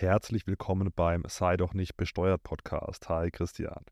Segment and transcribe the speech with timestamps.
[0.00, 3.08] herzlich willkommen beim Sei doch nicht besteuert Podcast.
[3.08, 3.82] Hi Christian.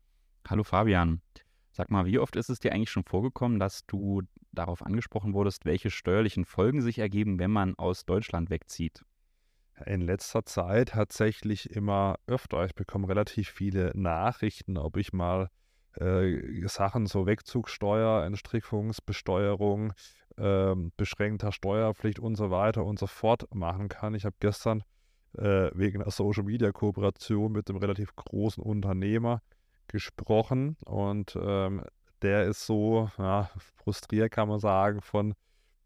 [0.47, 1.23] Hallo Fabian.
[1.71, 4.21] Sag mal, wie oft ist es dir eigentlich schon vorgekommen, dass du
[4.51, 9.03] darauf angesprochen wurdest, welche steuerlichen Folgen sich ergeben, wenn man aus Deutschland wegzieht?
[9.83, 12.63] In letzter Zeit tatsächlich immer öfter.
[12.65, 15.49] Ich bekomme relativ viele Nachrichten, ob ich mal
[15.99, 19.93] äh, Sachen so Wegzugsteuer, Entstrickungsbesteuerung,
[20.37, 24.13] äh, beschränkter Steuerpflicht und so weiter und so fort machen kann.
[24.13, 24.83] Ich habe gestern
[25.37, 29.41] äh, wegen einer Social Media Kooperation mit einem relativ großen Unternehmer
[29.87, 31.83] gesprochen und ähm,
[32.21, 35.35] der ist so ja, frustriert, kann man sagen, von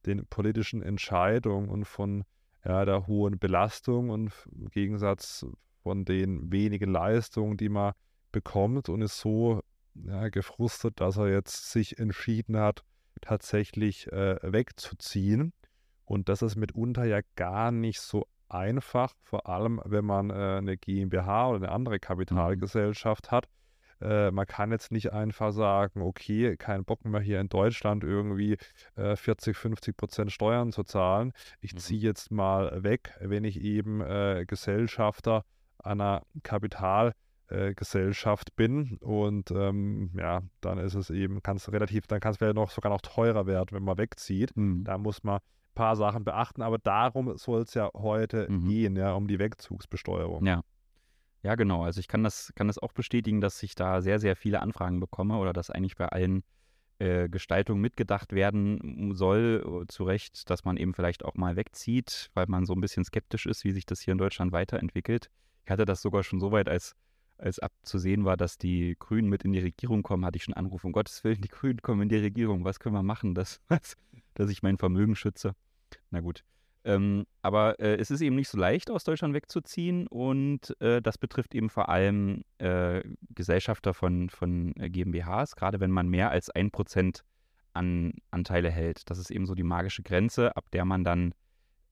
[0.05, 2.23] den politischen Entscheidungen und von
[2.66, 5.45] ja, der hohen Belastung und im Gegensatz
[5.84, 7.94] von den wenigen Leistungen, die man
[8.31, 9.61] bekommt und ist so
[9.95, 12.84] ja, gefrustet, dass er jetzt sich entschieden hat,
[13.22, 15.53] tatsächlich äh, wegzuziehen.
[16.05, 20.77] Und das ist mitunter ja gar nicht so einfach, vor allem wenn man äh, eine
[20.77, 22.02] GmbH oder eine andere mhm.
[22.02, 23.35] Kapitalgesellschaft mhm.
[23.35, 23.48] hat.
[24.02, 28.58] Äh, man kann jetzt nicht einfach sagen, okay, kein Bock mehr hier in Deutschland irgendwie
[28.95, 31.33] äh, 40, 50 Prozent Steuern zu zahlen.
[31.59, 31.80] Ich mhm.
[31.80, 35.44] ziehe jetzt mal weg, wenn ich eben äh, Gesellschafter
[35.80, 42.33] einer Kapitalgesellschaft bin und ähm, ja, dann ist es eben, kann es relativ, dann kann
[42.33, 44.55] es noch sogar noch teurer werden, wenn man wegzieht.
[44.55, 44.83] Mhm.
[44.86, 45.39] Da muss man
[45.80, 48.67] paar Sachen beachten, aber darum soll es ja heute mhm.
[48.67, 50.45] gehen, ja, um die Wegzugsbesteuerung.
[50.45, 50.61] Ja.
[51.41, 51.86] Ja, genau.
[51.86, 54.99] Also ich kann das, kann das auch bestätigen, dass ich da sehr, sehr viele Anfragen
[54.99, 56.44] bekomme oder dass eigentlich bei allen
[56.99, 62.30] äh, Gestaltungen mitgedacht werden soll, äh, zu Recht, dass man eben vielleicht auch mal wegzieht,
[62.33, 65.30] weil man so ein bisschen skeptisch ist, wie sich das hier in Deutschland weiterentwickelt.
[65.64, 66.97] Ich hatte das sogar schon so weit, als,
[67.38, 70.83] als abzusehen war, dass die Grünen mit in die Regierung kommen, hatte ich schon Anruf,
[70.83, 73.61] um Gottes Willen, die Grünen kommen in die Regierung, was können wir machen, dass,
[74.33, 75.55] dass ich mein Vermögen schütze.
[76.12, 76.44] Na gut.
[76.86, 81.18] Ähm, aber äh, es ist eben nicht so leicht, aus Deutschland wegzuziehen und äh, das
[81.18, 83.04] betrifft eben vor allem äh,
[83.36, 87.26] Gesellschafter von, von äh, GmbHs, gerade wenn man mehr als ein Prozent
[87.73, 89.10] an Anteile hält.
[89.10, 91.33] Das ist eben so die magische Grenze, ab der man dann,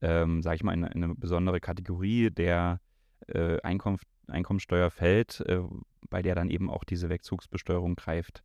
[0.00, 2.80] ähm, sage ich mal, in, in, eine besondere Kategorie der
[3.26, 5.60] äh, Einkunft, Einkommensteuer fällt, äh,
[6.10, 8.42] bei der dann eben auch diese Wegzugsbesteuerung greift.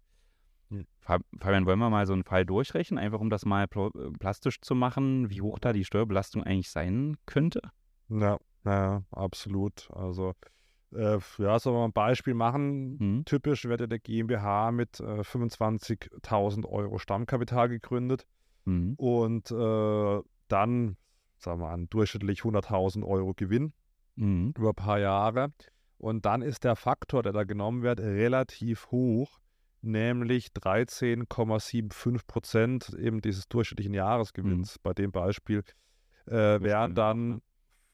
[0.99, 5.29] Fabian, wollen wir mal so einen Fall durchrechnen, einfach um das mal plastisch zu machen,
[5.29, 7.61] wie hoch da die Steuerbelastung eigentlich sein könnte?
[8.09, 9.89] Ja, ja absolut.
[9.91, 10.33] Also,
[10.93, 12.97] äh, ja, sollen wir mal ein Beispiel machen?
[12.97, 13.25] Mhm.
[13.25, 18.25] Typisch wird der GmbH mit äh, 25.000 Euro Stammkapital gegründet
[18.65, 18.93] mhm.
[18.97, 20.97] und äh, dann,
[21.37, 23.73] sagen wir mal, durchschnittlich 100.000 Euro Gewinn
[24.15, 24.53] mhm.
[24.57, 25.51] über ein paar Jahre.
[25.97, 29.39] Und dann ist der Faktor, der da genommen wird, relativ hoch
[29.83, 34.75] nämlich 13,75 Prozent eben dieses durchschnittlichen Jahresgewinns.
[34.75, 34.79] Mhm.
[34.83, 35.63] Bei dem Beispiel
[36.25, 37.41] äh, wären dann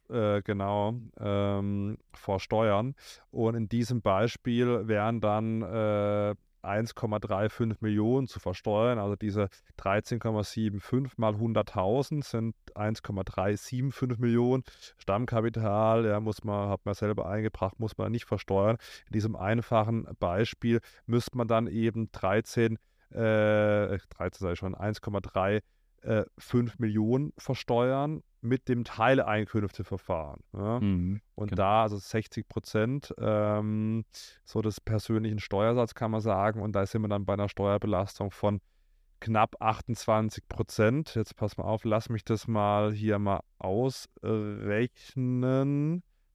[0.09, 2.95] äh, genau ähm, vor Steuern.
[3.31, 8.99] Und in diesem Beispiel wären dann äh, 1,35 Millionen zu versteuern.
[8.99, 9.49] Also diese
[9.79, 14.63] 13,75 mal 100.000 sind 1,375 Millionen.
[14.97, 18.77] Stammkapital, ja, muss man, hat man selber eingebracht, muss man nicht versteuern.
[19.07, 22.77] In diesem einfachen Beispiel müsste man dann eben 13,
[23.11, 23.99] äh, 13
[24.39, 25.61] sei schon, 1,3
[26.03, 30.41] äh, 5 Millionen versteuern mit dem Teileinkünfteverfahren.
[30.53, 30.79] Ja?
[30.79, 31.61] Mhm, und genau.
[31.61, 34.05] da, also 60 Prozent ähm,
[34.45, 36.61] so des persönlichen Steuersatzes kann man sagen.
[36.61, 38.61] Und da sind wir dann bei einer Steuerbelastung von
[39.19, 41.15] knapp 28 Prozent.
[41.15, 44.83] Jetzt pass mal auf, lass mich das mal hier mal ausrechnen.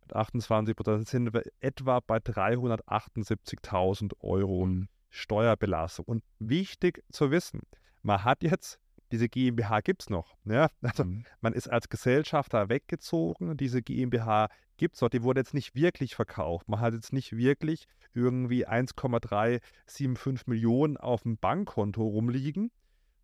[0.02, 4.88] Mit 28 Prozent sind wir etwa bei 378.000 Euro mhm.
[5.08, 6.04] Steuerbelastung.
[6.04, 7.62] Und wichtig zu wissen,
[8.02, 8.78] man hat jetzt
[9.14, 10.34] diese GmbH gibt es noch.
[10.44, 10.68] Ja?
[10.82, 11.24] Also mhm.
[11.40, 16.16] man ist als Gesellschafter weggezogen, diese GmbH gibt es noch, die wurde jetzt nicht wirklich
[16.16, 16.68] verkauft.
[16.68, 22.72] Man hat jetzt nicht wirklich irgendwie 1,375 Millionen auf dem Bankkonto rumliegen,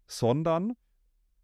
[0.06, 0.74] sondern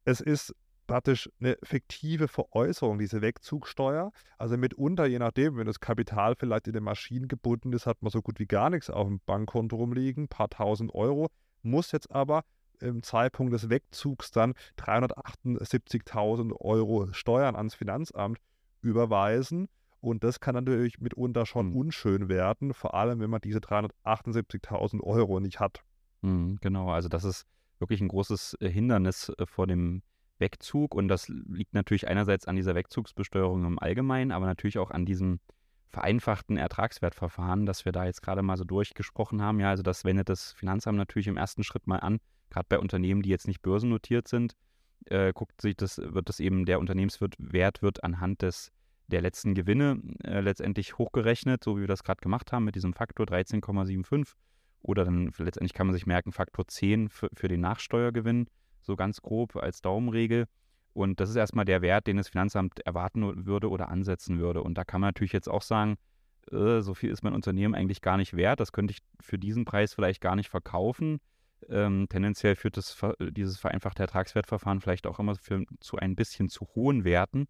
[0.05, 0.55] es ist
[0.87, 4.13] praktisch eine fiktive Veräußerung, diese Wegzugsteuer.
[4.39, 8.13] Also mitunter, je nachdem, wenn das Kapital vielleicht in den Maschinen gebunden ist, hat man
[8.13, 11.27] so gut wie gar nichts auf dem Bankkonto rumliegen, ein paar tausend Euro,
[11.63, 12.45] muss jetzt aber
[12.81, 18.39] im Zeitpunkt des Wegzugs dann 378.000 Euro Steuern ans Finanzamt
[18.83, 19.69] überweisen.
[20.01, 21.77] Und das kann natürlich mitunter schon mhm.
[21.77, 25.83] unschön werden, vor allem wenn man diese 378.000 Euro nicht hat.
[26.23, 27.47] Mhm, genau, also das ist
[27.79, 30.03] wirklich ein großes äh, Hindernis äh, vor dem
[30.39, 30.95] Wegzug.
[30.95, 35.41] Und das liegt natürlich einerseits an dieser Wegzugsbesteuerung im Allgemeinen, aber natürlich auch an diesem
[35.91, 39.61] vereinfachten Ertragswertverfahren, das wir da jetzt gerade mal so durchgesprochen haben.
[39.61, 42.19] Ja, also das wendet das Finanzamt natürlich im ersten Schritt mal an
[42.51, 44.57] gerade bei Unternehmen, die jetzt nicht börsennotiert sind,
[45.07, 48.73] äh, guckt sich das, wird das eben, der Unternehmenswert wird anhand des
[49.09, 52.93] der letzten Gewinne äh, letztendlich hochgerechnet, so wie wir das gerade gemacht haben mit diesem
[52.93, 54.33] Faktor 13,75.
[54.83, 58.49] Oder dann letztendlich kann man sich merken, Faktor 10 für, für den Nachsteuergewinn,
[58.81, 60.47] so ganz grob als Daumenregel.
[60.97, 64.63] Und das ist erstmal der Wert, den das Finanzamt erwarten würde oder ansetzen würde.
[64.63, 65.99] Und da kann man natürlich jetzt auch sagen,
[66.51, 68.61] äh, so viel ist mein Unternehmen eigentlich gar nicht wert.
[68.61, 71.19] Das könnte ich für diesen Preis vielleicht gar nicht verkaufen.
[71.69, 76.67] Ähm, tendenziell führt das, dieses vereinfachte Ertragswertverfahren vielleicht auch immer für, zu ein bisschen zu
[76.75, 77.47] hohen Werten.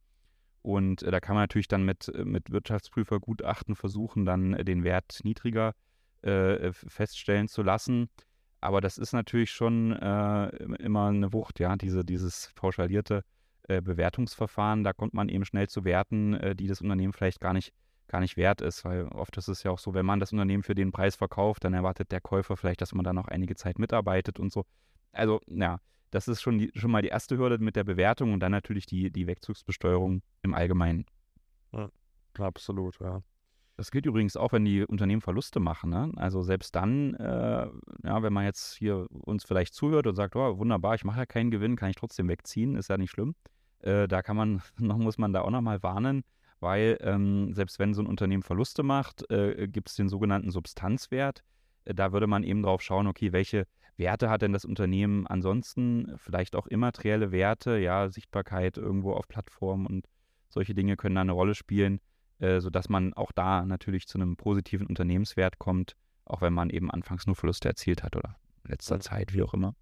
[0.63, 4.83] Und äh, da kann man natürlich dann mit, äh, mit Wirtschaftsprüfergutachten versuchen, dann äh, den
[4.83, 5.73] Wert niedriger
[6.23, 8.09] äh, feststellen zu lassen.
[8.61, 10.49] Aber das ist natürlich schon äh,
[10.83, 13.23] immer eine Wucht, ja, diese, dieses pauschalierte
[13.69, 14.85] äh, Bewertungsverfahren.
[14.85, 17.73] Da kommt man eben schnell zu Werten, die das Unternehmen vielleicht gar nicht
[18.09, 20.63] gar nicht wert ist, weil oft ist es ja auch so, wenn man das Unternehmen
[20.63, 23.79] für den Preis verkauft, dann erwartet der Käufer vielleicht, dass man da noch einige Zeit
[23.79, 24.65] mitarbeitet und so.
[25.13, 25.81] Also, ja,
[26.11, 28.87] das ist schon, die, schon mal die erste Hürde mit der Bewertung und dann natürlich
[28.87, 31.07] die, die Wegzugsbesteuerung im Allgemeinen.
[31.73, 31.91] Ja,
[32.39, 33.23] absolut, ja.
[33.77, 35.91] Das gilt übrigens auch, wenn die Unternehmen Verluste machen.
[35.91, 36.11] Ne?
[36.17, 37.69] Also selbst dann, äh,
[38.05, 41.27] ja, wenn man jetzt hier uns vielleicht zuhört und sagt, oh, wunderbar, ich mache ja
[41.27, 43.35] keinen Gewinn, kann ich trotzdem wegziehen, ist ja nicht schlimm.
[43.87, 46.25] Äh, da kann man, noch muss man da auch nochmal warnen
[46.61, 51.43] weil ähm, selbst wenn so ein Unternehmen Verluste macht, äh, gibt es den sogenannten Substanzwert.
[51.85, 53.67] Äh, da würde man eben drauf schauen, okay, welche
[53.97, 59.87] Werte hat denn das Unternehmen ansonsten, vielleicht auch immaterielle Werte, ja, Sichtbarkeit irgendwo auf Plattformen
[59.87, 60.07] und
[60.49, 62.01] solche Dinge können da eine Rolle spielen,
[62.39, 66.91] äh, sodass man auch da natürlich zu einem positiven Unternehmenswert kommt, auch wenn man eben
[66.91, 69.01] anfangs nur Verluste erzielt hat oder in letzter mhm.
[69.01, 69.75] Zeit, wie auch immer.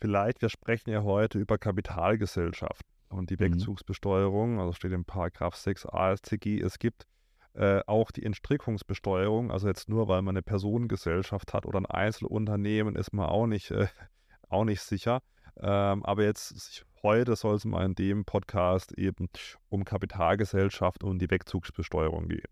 [0.00, 3.52] Vielleicht, wir sprechen ja heute über Kapitalgesellschaften und die mhm.
[3.52, 7.06] Wegzugsbesteuerung, also steht im Paragraph 6 AStG, es gibt
[7.54, 12.96] äh, auch die Entstrickungsbesteuerung, also jetzt nur weil man eine Personengesellschaft hat oder ein Einzelunternehmen,
[12.96, 13.86] ist man auch nicht, äh,
[14.48, 15.22] auch nicht sicher.
[15.58, 19.28] Ähm, aber jetzt heute soll es mal in dem Podcast eben
[19.70, 22.50] um Kapitalgesellschaft und die Wegzugsbesteuerung gehen.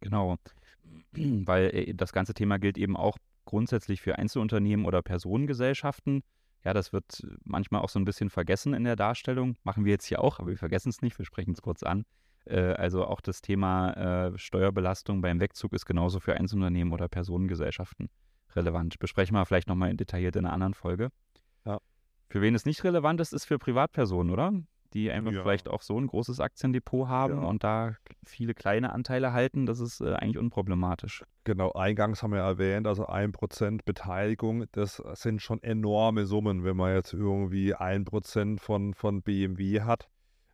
[0.00, 0.36] Genau,
[1.12, 6.22] weil äh, das ganze Thema gilt eben auch grundsätzlich für Einzelunternehmen oder Personengesellschaften.
[6.64, 9.56] Ja, das wird manchmal auch so ein bisschen vergessen in der Darstellung.
[9.64, 12.04] Machen wir jetzt hier auch, aber wir vergessen es nicht, wir sprechen es kurz an.
[12.44, 18.10] Äh, also auch das Thema äh, Steuerbelastung beim Wegzug ist genauso für Einzelunternehmen oder Personengesellschaften
[18.54, 18.98] relevant.
[18.98, 21.10] Besprechen wir vielleicht nochmal detailliert in einer anderen Folge.
[21.64, 21.80] Ja.
[22.28, 24.52] Für wen es nicht relevant ist, ist für Privatpersonen, oder?
[24.94, 25.42] Die einfach ja.
[25.42, 27.48] vielleicht auch so ein großes Aktiendepot haben ja.
[27.48, 31.24] und da viele kleine Anteile halten, das ist äh, eigentlich unproblematisch.
[31.44, 36.94] Genau, eingangs haben wir erwähnt, also 1% Beteiligung, das sind schon enorme Summen, wenn man
[36.94, 40.08] jetzt irgendwie 1% von, von BMW hat.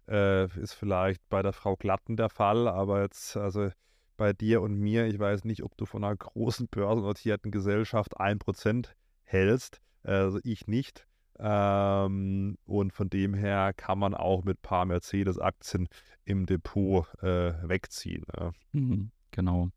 [0.09, 3.69] Äh, ist vielleicht bei der Frau Glatten der Fall, aber jetzt, also
[4.17, 8.89] bei dir und mir, ich weiß nicht, ob du von einer großen börsennotierten Gesellschaft 1%
[9.25, 11.08] hältst, also ich nicht.
[11.39, 15.89] Ähm, und von dem her kann man auch mit ein paar Mercedes-Aktien
[16.25, 18.25] im Depot äh, wegziehen.
[18.37, 18.53] Ja.
[18.73, 19.69] Mhm, genau.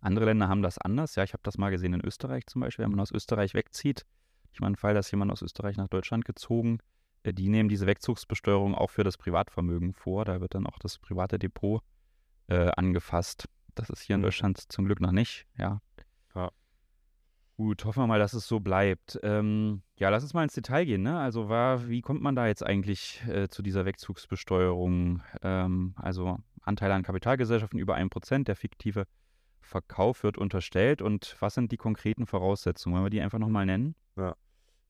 [0.00, 1.16] Andere Länder haben das anders.
[1.16, 4.06] Ja, ich habe das mal gesehen in Österreich zum Beispiel, wenn man aus Österreich wegzieht.
[4.52, 6.78] Ich meine, Fall, dass jemand aus Österreich nach Deutschland gezogen,
[7.22, 10.24] äh, die nehmen diese Wegzugsbesteuerung auch für das Privatvermögen vor.
[10.24, 11.82] Da wird dann auch das private Depot
[12.48, 13.48] äh, angefasst.
[13.74, 14.26] Das ist hier in mhm.
[14.26, 15.46] Deutschland zum Glück noch nicht.
[15.56, 15.80] Ja.
[17.58, 19.18] Gut, hoffen wir mal, dass es so bleibt.
[19.24, 21.02] Ähm, ja, lass uns mal ins Detail gehen.
[21.02, 21.18] Ne?
[21.18, 25.22] Also, war, wie kommt man da jetzt eigentlich äh, zu dieser Wegzugsbesteuerung?
[25.42, 29.08] Ähm, also Anteile an Kapitalgesellschaften über 1%, der fiktive
[29.60, 31.02] Verkauf wird unterstellt.
[31.02, 32.94] Und was sind die konkreten Voraussetzungen?
[32.94, 33.96] Wollen wir die einfach nochmal nennen?
[34.14, 34.36] Ja.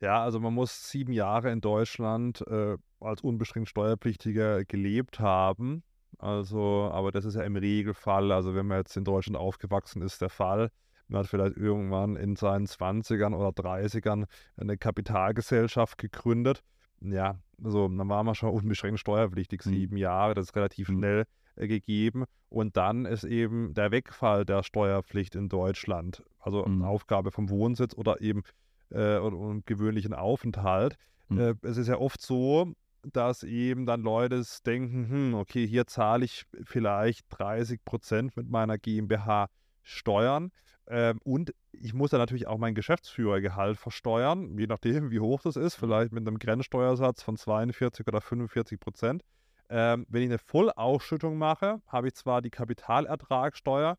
[0.03, 5.85] ja, also man muss sieben Jahre in Deutschland äh, als unbeschränkt Steuerpflichtiger gelebt haben.
[6.19, 10.21] Also, aber das ist ja im Regelfall, also wenn man jetzt in Deutschland aufgewachsen ist,
[10.21, 10.71] der Fall.
[11.09, 16.63] Man hat vielleicht irgendwann in seinen 20ern oder 30ern eine Kapitalgesellschaft gegründet.
[17.01, 19.71] Ja, also dann war man schon unbeschränkt steuerpflichtig, mhm.
[19.71, 20.99] sieben Jahre, das ist relativ mhm.
[20.99, 21.25] schnell
[21.57, 22.25] äh, gegeben.
[22.49, 26.83] Und dann ist eben der Wegfall der Steuerpflicht in Deutschland, also mhm.
[26.83, 28.43] Aufgabe vom Wohnsitz oder eben
[28.91, 30.97] äh, und, gewöhnlichen Aufenthalt.
[31.29, 31.39] Mhm.
[31.39, 32.73] Äh, es ist ja oft so,
[33.03, 38.77] dass eben dann Leute denken, hm, okay, hier zahle ich vielleicht 30 Prozent mit meiner
[38.77, 39.49] GmbH
[39.89, 40.51] Steuern.
[40.87, 45.57] Ähm, und ich muss dann natürlich auch mein Geschäftsführergehalt versteuern, je nachdem, wie hoch das
[45.57, 49.23] ist, vielleicht mit einem Grenzsteuersatz von 42 oder 45 Prozent.
[49.71, 53.99] Ähm, wenn ich eine Vollausschüttung mache, habe ich zwar die Kapitalertragssteuer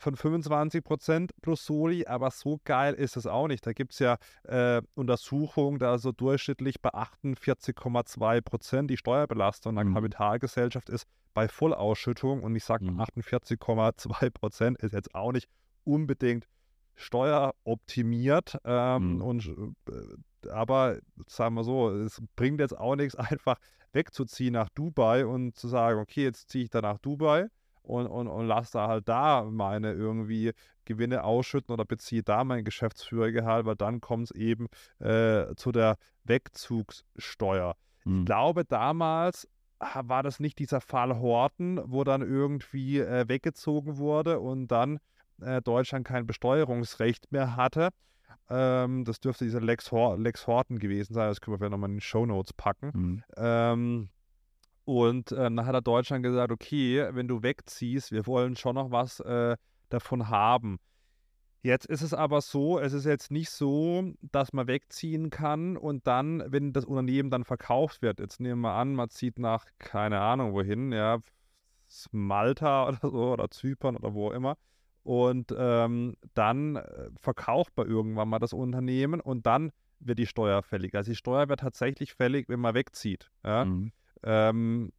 [0.00, 3.66] von 25 Prozent plus Soli, aber so geil ist es auch nicht.
[3.66, 9.88] Da gibt es ja äh, Untersuchungen, da so durchschnittlich bei 48,2 Prozent die Steuerbelastung einer
[9.88, 9.94] mhm.
[9.94, 13.00] Kapitalgesellschaft ist bei Vollausschüttung und ich sage mhm.
[13.00, 15.48] 48,2 Prozent ist jetzt auch nicht
[15.84, 16.46] unbedingt
[16.94, 19.22] steueroptimiert ähm, mhm.
[19.22, 23.58] und äh, aber sagen wir so, es bringt jetzt auch nichts, einfach
[23.92, 27.48] wegzuziehen nach Dubai und zu sagen, okay, jetzt ziehe ich da nach Dubai
[27.82, 30.52] und, und, und lasse da halt da meine irgendwie
[30.84, 34.66] Gewinne ausschütten oder beziehe da mein Geschäftsführergehalt, weil dann kommt es eben
[34.98, 37.76] äh, zu der Wegzugssteuer.
[38.04, 38.20] Mhm.
[38.20, 44.40] Ich glaube, damals war das nicht dieser Fall Horten, wo dann irgendwie äh, weggezogen wurde
[44.40, 44.98] und dann
[45.40, 47.90] äh, Deutschland kein Besteuerungsrecht mehr hatte.
[48.50, 51.28] Ähm, das dürfte dieser Lex, Hor Lex Horten gewesen sein.
[51.28, 52.90] Das können wir vielleicht nochmal in die Show Notes packen.
[52.92, 53.24] Mhm.
[53.36, 54.08] Ähm,
[54.90, 58.90] und äh, dann hat er Deutschland gesagt, okay, wenn du wegziehst, wir wollen schon noch
[58.90, 59.56] was äh,
[59.88, 60.80] davon haben.
[61.62, 66.08] Jetzt ist es aber so, es ist jetzt nicht so, dass man wegziehen kann und
[66.08, 70.20] dann, wenn das Unternehmen dann verkauft wird, jetzt nehmen wir an, man zieht nach, keine
[70.20, 71.18] Ahnung wohin, ja,
[72.10, 74.56] Malta oder so oder Zypern oder wo immer
[75.04, 79.70] und ähm, dann äh, verkauft man irgendwann mal das Unternehmen und dann
[80.00, 80.96] wird die Steuer fällig.
[80.96, 83.30] Also die Steuer wird tatsächlich fällig, wenn man wegzieht.
[83.44, 83.66] Ja?
[83.66, 83.92] Mhm.
[84.22, 84.92] Ähm,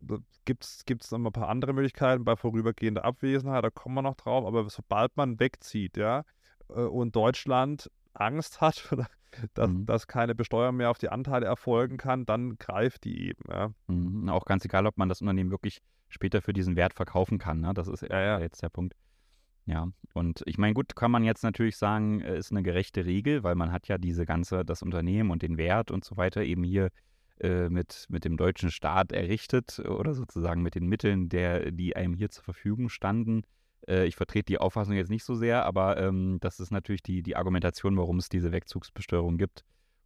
[0.46, 4.46] Gibt es noch ein paar andere Möglichkeiten bei vorübergehender Abwesenheit, da kommen wir noch drauf,
[4.46, 6.24] aber sobald man wegzieht, ja,
[6.70, 8.90] äh, und Deutschland Angst hat,
[9.54, 9.86] dass, mhm.
[9.86, 13.44] dass keine Besteuerung mehr auf die Anteile erfolgen kann, dann greift die eben.
[13.50, 13.72] Ja.
[13.88, 14.30] Mhm.
[14.30, 17.62] Auch ganz egal, ob man das Unternehmen wirklich später für diesen Wert verkaufen kann.
[17.62, 17.74] Ne?
[17.74, 18.40] Das ist ja, ja.
[18.40, 18.96] jetzt der Punkt.
[19.66, 23.44] Ja, und ich meine, gut, kann man jetzt natürlich sagen, äh, ist eine gerechte Regel,
[23.44, 26.63] weil man hat ja diese ganze, das Unternehmen und den Wert und so weiter eben
[26.63, 26.90] hier
[27.42, 32.14] äh, mit, mit dem deutschen Staat errichtet oder sozusagen mit den Mitteln, der, die einem
[32.14, 33.42] hier zur Verfügung standen.
[33.88, 37.24] Äh, ich vertrete die Auffassung jetzt nicht so sehr, aber ähm, das ist natürlich die,
[37.24, 39.64] die Argumentation, warum es diese Wegzugsbesteuerung gibt.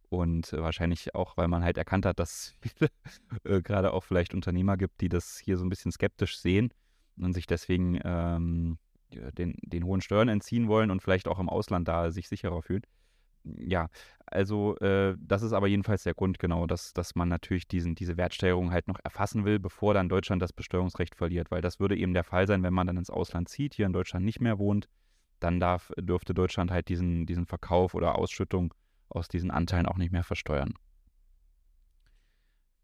[0.08, 4.32] Und äh, wahrscheinlich auch, weil man halt erkannt hat, dass es äh, gerade auch vielleicht
[4.32, 6.72] Unternehmer gibt, die das hier so ein bisschen skeptisch sehen
[7.18, 8.78] und sich deswegen ähm,
[9.10, 12.82] den, den hohen Steuern entziehen wollen und vielleicht auch im Ausland da sich sicherer fühlen
[13.58, 13.88] ja,
[14.26, 18.16] also äh, das ist aber jedenfalls der Grund, genau, dass, dass man natürlich diesen, diese
[18.16, 22.12] Wertsteigerung halt noch erfassen will, bevor dann Deutschland das Besteuerungsrecht verliert, weil das würde eben
[22.12, 24.88] der Fall sein, wenn man dann ins Ausland zieht, hier in Deutschland nicht mehr wohnt,
[25.40, 28.74] dann darf, dürfte Deutschland halt diesen, diesen Verkauf oder Ausschüttung
[29.08, 30.74] aus diesen Anteilen auch nicht mehr versteuern.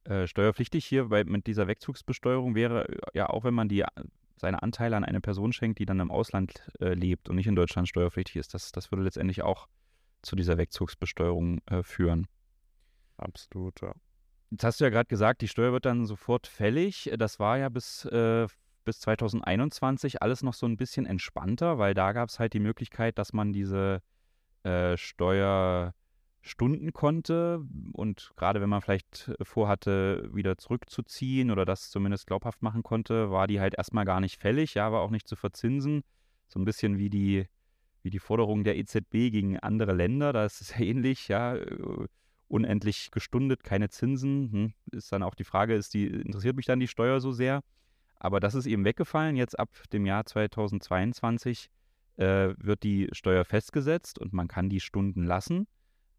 [0.05, 3.85] Äh, steuerpflichtig hier bei, mit dieser Wegzugsbesteuerung wäre äh, ja auch, wenn man die,
[4.37, 7.55] seine Anteile an eine Person schenkt, die dann im Ausland äh, lebt und nicht in
[7.55, 8.55] Deutschland steuerpflichtig ist.
[8.55, 9.69] Das, das würde letztendlich auch
[10.23, 12.27] zu dieser Wegzugsbesteuerung äh, führen.
[13.17, 13.95] Absolut, ja.
[14.51, 17.11] Jetzt hast du ja gerade gesagt, die Steuer wird dann sofort fällig.
[17.17, 18.47] Das war ja bis, äh,
[18.85, 23.19] bis 2021 alles noch so ein bisschen entspannter, weil da gab es halt die Möglichkeit,
[23.19, 24.03] dass man diese
[24.65, 25.95] äh, Steuer
[26.43, 32.83] stunden konnte und gerade wenn man vielleicht vorhatte, wieder zurückzuziehen oder das zumindest glaubhaft machen
[32.83, 36.03] konnte, war die halt erstmal gar nicht fällig, ja, war auch nicht zu verzinsen.
[36.49, 37.47] So ein bisschen wie die
[38.03, 40.33] wie die Forderung der EZB gegen andere Länder.
[40.33, 42.07] Da ist es ja ähnlich, ja, äh,
[42.49, 44.53] unendlich gestundet, keine Zinsen.
[44.53, 47.63] Hm, ist dann auch die Frage, ist die, interessiert mich dann die Steuer so sehr?
[48.17, 49.37] Aber das ist eben weggefallen.
[49.37, 51.69] Jetzt ab dem Jahr 2022
[52.17, 55.67] äh, wird die Steuer festgesetzt und man kann die Stunden lassen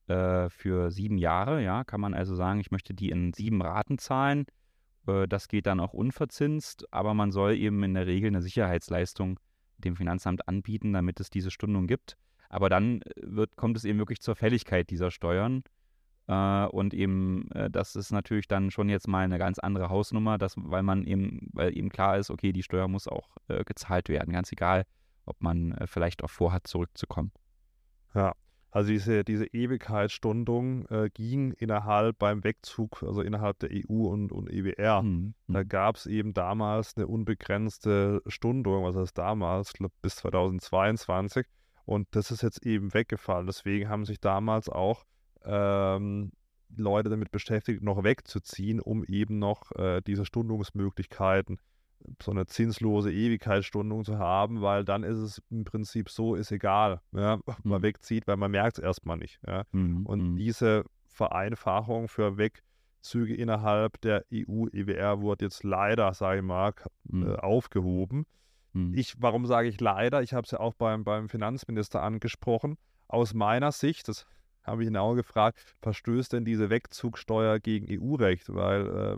[0.07, 1.63] äh, für sieben Jahre.
[1.63, 4.45] Ja, kann man also sagen, ich möchte die in sieben Raten zahlen.
[5.07, 9.39] Äh, das geht dann auch unverzinst, aber man soll eben in der Regel eine Sicherheitsleistung
[9.77, 12.17] dem Finanzamt anbieten, damit es diese Stundung gibt.
[12.49, 15.63] Aber dann äh, wird, kommt es eben wirklich zur Fälligkeit dieser Steuern.
[16.27, 20.37] Äh, und eben, äh, das ist natürlich dann schon jetzt mal eine ganz andere Hausnummer,
[20.37, 24.09] dass, weil man eben, weil eben klar ist, okay, die Steuer muss auch äh, gezahlt
[24.09, 24.85] werden, ganz egal,
[25.25, 27.31] ob man äh, vielleicht auch vorhat, zurückzukommen.
[28.13, 28.33] Ja,
[28.73, 34.49] also diese, diese Ewigkeitsstundung äh, ging innerhalb beim Wegzug, also innerhalb der EU und, und
[34.49, 35.03] EWR.
[35.03, 35.35] Mhm.
[35.47, 35.67] Da mhm.
[35.67, 41.45] gab es eben damals eine unbegrenzte Stundung, was heißt damals, glaub, bis 2022.
[41.85, 43.45] Und das ist jetzt eben weggefallen.
[43.45, 45.05] Deswegen haben sich damals auch
[45.45, 46.31] ähm,
[46.75, 51.59] Leute damit beschäftigt, noch wegzuziehen, um eben noch äh, diese Stundungsmöglichkeiten
[52.21, 57.01] so eine zinslose Ewigkeitsstundung zu haben, weil dann ist es im Prinzip so, ist egal,
[57.11, 57.83] ja, ob man mhm.
[57.83, 59.39] wegzieht, weil man merkt es erstmal nicht.
[59.45, 59.63] Ja.
[59.71, 60.05] Mhm.
[60.05, 60.35] Und mhm.
[60.37, 67.27] diese Vereinfachung für Wegzüge innerhalb der EU-EWR wurde jetzt leider, sage ich mal, mhm.
[67.27, 68.25] äh, aufgehoben.
[68.73, 68.93] Mhm.
[68.95, 70.21] Ich, warum sage ich leider?
[70.21, 72.77] Ich habe es ja auch beim, beim Finanzminister angesprochen.
[73.07, 74.25] Aus meiner Sicht, das
[74.63, 78.53] habe ich ihn auch gefragt, verstößt denn diese Wegzugsteuer gegen EU-Recht?
[78.53, 79.17] Weil äh,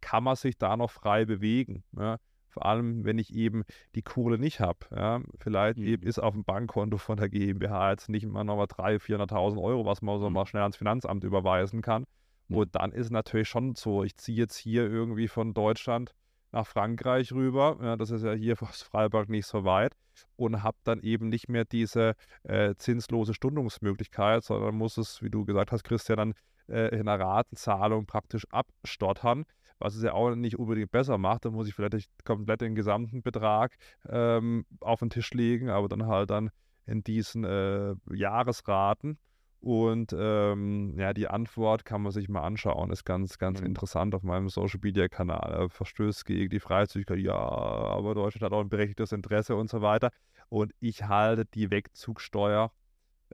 [0.00, 1.84] kann man sich da noch frei bewegen.
[1.96, 2.18] Ja?
[2.48, 3.64] Vor allem, wenn ich eben
[3.94, 4.78] die Kohle nicht habe.
[4.94, 5.20] Ja?
[5.38, 5.86] Vielleicht mhm.
[5.86, 9.62] eben ist auf dem Bankkonto von der GmbH jetzt nicht immer noch mal 300.000, 400.000
[9.62, 10.34] Euro, was man so mhm.
[10.34, 12.04] mal schnell ans Finanzamt überweisen kann.
[12.48, 12.56] Mhm.
[12.56, 16.14] Und dann ist natürlich schon so, ich ziehe jetzt hier irgendwie von Deutschland
[16.52, 17.78] nach Frankreich rüber.
[17.82, 19.94] Ja, das ist ja hier aus Freiburg nicht so weit.
[20.36, 25.44] Und habe dann eben nicht mehr diese äh, zinslose Stundungsmöglichkeit, sondern muss es, wie du
[25.44, 26.34] gesagt hast, Christian, dann
[26.68, 29.44] äh, in einer Ratenzahlung praktisch abstottern,
[29.78, 31.44] was es ja auch nicht unbedingt besser macht.
[31.44, 33.76] Da muss ich vielleicht komplett den gesamten Betrag
[34.08, 36.50] ähm, auf den Tisch legen, aber dann halt dann
[36.86, 39.18] in diesen äh, Jahresraten.
[39.60, 43.66] Und ähm, ja, die Antwort kann man sich mal anschauen, ist ganz, ganz mhm.
[43.66, 45.68] interessant auf meinem Social Media Kanal.
[45.68, 50.10] Verstößt gegen die Freizügigkeit, ja, aber Deutschland hat auch ein berechtigtes Interesse und so weiter.
[50.48, 52.70] Und ich halte die Wegzugsteuer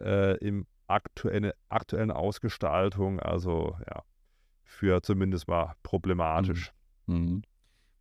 [0.00, 4.02] äh, im aktuelle, aktuellen Ausgestaltung, also ja,
[4.75, 6.73] für zumindest mal problematisch.
[7.07, 7.16] Mhm.
[7.16, 7.43] Mhm.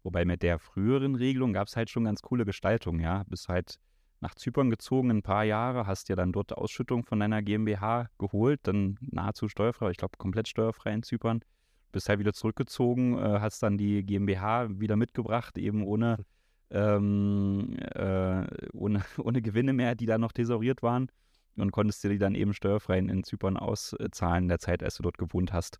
[0.03, 3.23] Wobei mit der früheren Regelung gab es halt schon ganz coole Gestaltungen, ja.
[3.29, 3.79] Bis halt
[4.19, 8.61] nach Zypern gezogen, ein paar Jahre, hast dir dann dort Ausschüttung von deiner GmbH geholt,
[8.63, 11.41] dann nahezu steuerfrei, ich glaube komplett steuerfrei in Zypern,
[11.91, 16.25] bist halt wieder zurückgezogen, äh, hast dann die GmbH wieder mitgebracht, eben ohne,
[16.71, 21.09] ähm, äh, ohne, ohne Gewinne mehr, die da noch thesauriert waren
[21.57, 24.95] und konntest dir die dann eben steuerfrei in, in Zypern auszahlen in der Zeit, als
[24.95, 25.79] du dort gewohnt hast.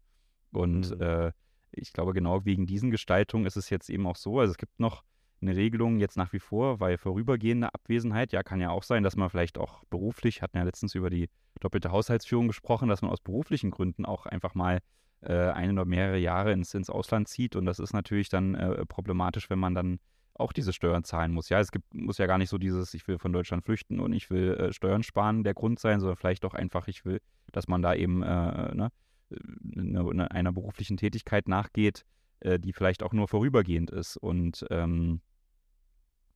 [0.54, 1.02] Und mhm.
[1.02, 1.32] äh,
[1.72, 4.80] ich glaube, genau wegen diesen Gestaltungen ist es jetzt eben auch so, also es gibt
[4.80, 5.04] noch
[5.42, 9.16] eine Regelung jetzt nach wie vor, weil vorübergehende Abwesenheit, ja, kann ja auch sein, dass
[9.16, 11.30] man vielleicht auch beruflich, hatten ja letztens über die
[11.60, 14.80] doppelte Haushaltsführung gesprochen, dass man aus beruflichen Gründen auch einfach mal
[15.22, 17.56] äh, ein oder mehrere Jahre ins, ins Ausland zieht.
[17.56, 20.00] Und das ist natürlich dann äh, problematisch, wenn man dann
[20.36, 21.50] auch diese Steuern zahlen muss.
[21.50, 24.14] Ja, es gibt, muss ja gar nicht so dieses, ich will von Deutschland flüchten und
[24.14, 27.68] ich will äh, Steuern sparen, der Grund sein, sondern vielleicht auch einfach, ich will, dass
[27.68, 28.92] man da eben äh, ne, eine,
[30.30, 32.06] einer beruflichen Tätigkeit nachgeht,
[32.40, 34.18] äh, die vielleicht auch nur vorübergehend ist.
[34.18, 35.22] Und ähm,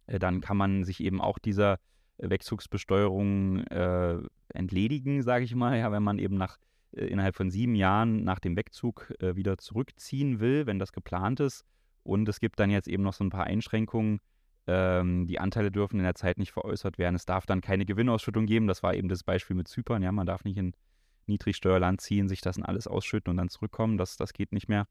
[0.07, 1.79] äh, dann kann man sich eben auch dieser
[2.17, 4.17] Wegzugsbesteuerung äh,
[4.53, 6.57] entledigen, sage ich mal, ja, wenn man eben nach
[6.91, 11.39] äh, innerhalb von sieben Jahren nach dem Wegzug äh, wieder zurückziehen will, wenn das geplant
[11.39, 11.63] ist.
[12.03, 14.19] Und es gibt dann jetzt eben noch so ein paar Einschränkungen.
[14.65, 17.15] Ähm, die Anteile dürfen in der Zeit nicht veräußert werden.
[17.15, 18.67] Es darf dann keine Gewinnausschüttung geben.
[18.67, 20.01] Das war eben das Beispiel mit Zypern.
[20.01, 20.73] Ja, man darf nicht in
[21.27, 23.97] Niedrigsteuerland ziehen, sich das dann alles ausschütten und dann zurückkommen.
[23.97, 24.87] Das, das geht nicht mehr.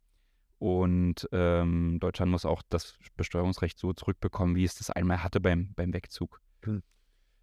[0.59, 5.73] Und ähm, Deutschland muss auch das Besteuerungsrecht so zurückbekommen, wie es das einmal hatte beim,
[5.75, 6.41] beim Wegzug.
[6.63, 6.83] Hm.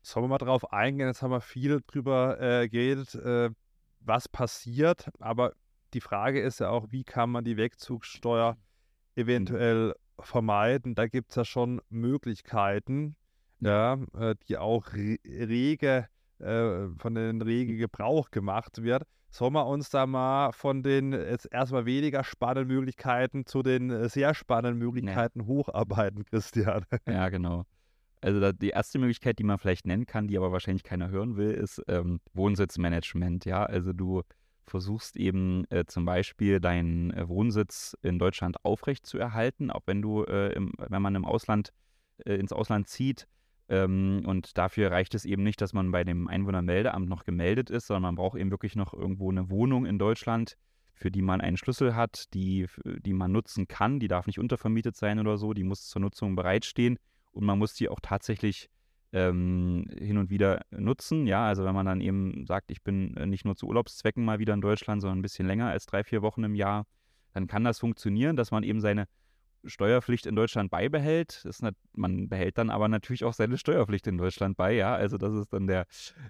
[0.02, 1.08] Sollen wir mal drauf eingehen?
[1.08, 3.52] Jetzt haben wir viel drüber äh, geredet, äh,
[4.00, 5.10] was passiert.
[5.20, 5.54] Aber
[5.94, 8.58] die Frage ist ja auch, wie kann man die Wegzugssteuer
[9.16, 10.96] eventuell vermeiden?
[10.96, 13.16] Da gibt es ja schon Möglichkeiten,
[13.60, 16.08] ja, äh, die auch rege,
[16.40, 19.04] äh, von den rege Gebrauch gemacht wird.
[19.30, 24.08] Sollen wir uns da mal von den jetzt erstmal weniger spannenden Möglichkeiten zu den äh,
[24.08, 25.48] sehr spannenden Möglichkeiten nee.
[25.48, 26.86] hocharbeiten, Christian?
[27.08, 27.66] Ja, genau.
[28.22, 31.52] Also die erste Möglichkeit, die man vielleicht nennen kann, die aber wahrscheinlich keiner hören will,
[31.52, 33.44] ist ähm, Wohnsitzmanagement.
[33.46, 34.22] Ja, also du
[34.66, 40.02] versuchst eben äh, zum Beispiel deinen äh, Wohnsitz in Deutschland aufrecht zu erhalten, auch wenn
[40.02, 41.74] du, äh, im, wenn man im Ausland
[42.26, 43.28] äh, ins Ausland zieht,
[43.70, 47.88] ähm, und dafür reicht es eben nicht, dass man bei dem Einwohnermeldeamt noch gemeldet ist,
[47.88, 50.58] sondern man braucht eben wirklich noch irgendwo eine Wohnung in Deutschland,
[50.94, 54.00] für die man einen Schlüssel hat, die, die man nutzen kann.
[54.00, 57.00] Die darf nicht untervermietet sein oder so, die muss zur Nutzung bereitstehen
[57.32, 58.70] und man muss die auch tatsächlich
[59.14, 61.26] ähm, hin und wieder nutzen.
[61.26, 64.40] Ja, also wenn man dann eben sagt, ich bin äh, nicht nur zu Urlaubszwecken mal
[64.40, 66.86] wieder in Deutschland, sondern ein bisschen länger als drei, vier Wochen im Jahr,
[67.34, 69.08] dann kann das funktionieren, dass man eben seine
[69.66, 71.42] Steuerpflicht in Deutschland beibehält.
[71.46, 74.96] Nicht, man behält dann aber natürlich auch seine Steuerpflicht in Deutschland bei, ja.
[74.96, 75.86] Also das ist dann der,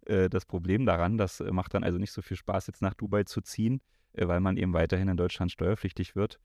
[0.05, 1.17] äh, das Problem daran.
[1.17, 3.81] Das macht dann also nicht so viel Spaß, jetzt nach Dubai zu ziehen,
[4.13, 6.39] äh, weil man eben weiterhin in Deutschland steuerpflichtig wird.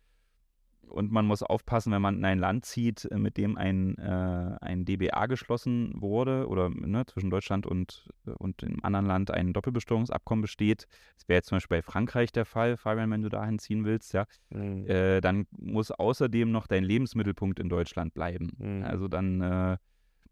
[0.88, 4.57] Und man muss aufpassen, wenn man in ein Land zieht, äh, mit dem ein, äh,
[4.61, 10.42] ein DBA geschlossen wurde oder ne, zwischen Deutschland und, und dem anderen Land ein Doppelbesteuerungsabkommen
[10.42, 10.87] besteht.
[11.16, 14.12] Das wäre jetzt zum Beispiel bei Frankreich der Fall, Fabian, wenn du dahin ziehen willst,
[14.14, 14.24] ja.
[14.51, 14.87] Mhm.
[14.87, 18.53] Äh, dann muss außerdem noch dein Lebensmittelpunkt in Deutschland bleiben.
[18.59, 18.85] Mhm.
[18.85, 19.77] Also dann äh,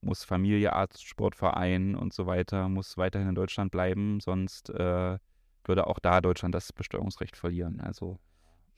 [0.01, 5.19] muss Familie, Arzt, Sportverein und so weiter, muss weiterhin in Deutschland bleiben, sonst äh,
[5.64, 7.81] würde auch da Deutschland das Besteuerungsrecht verlieren.
[7.81, 8.19] Also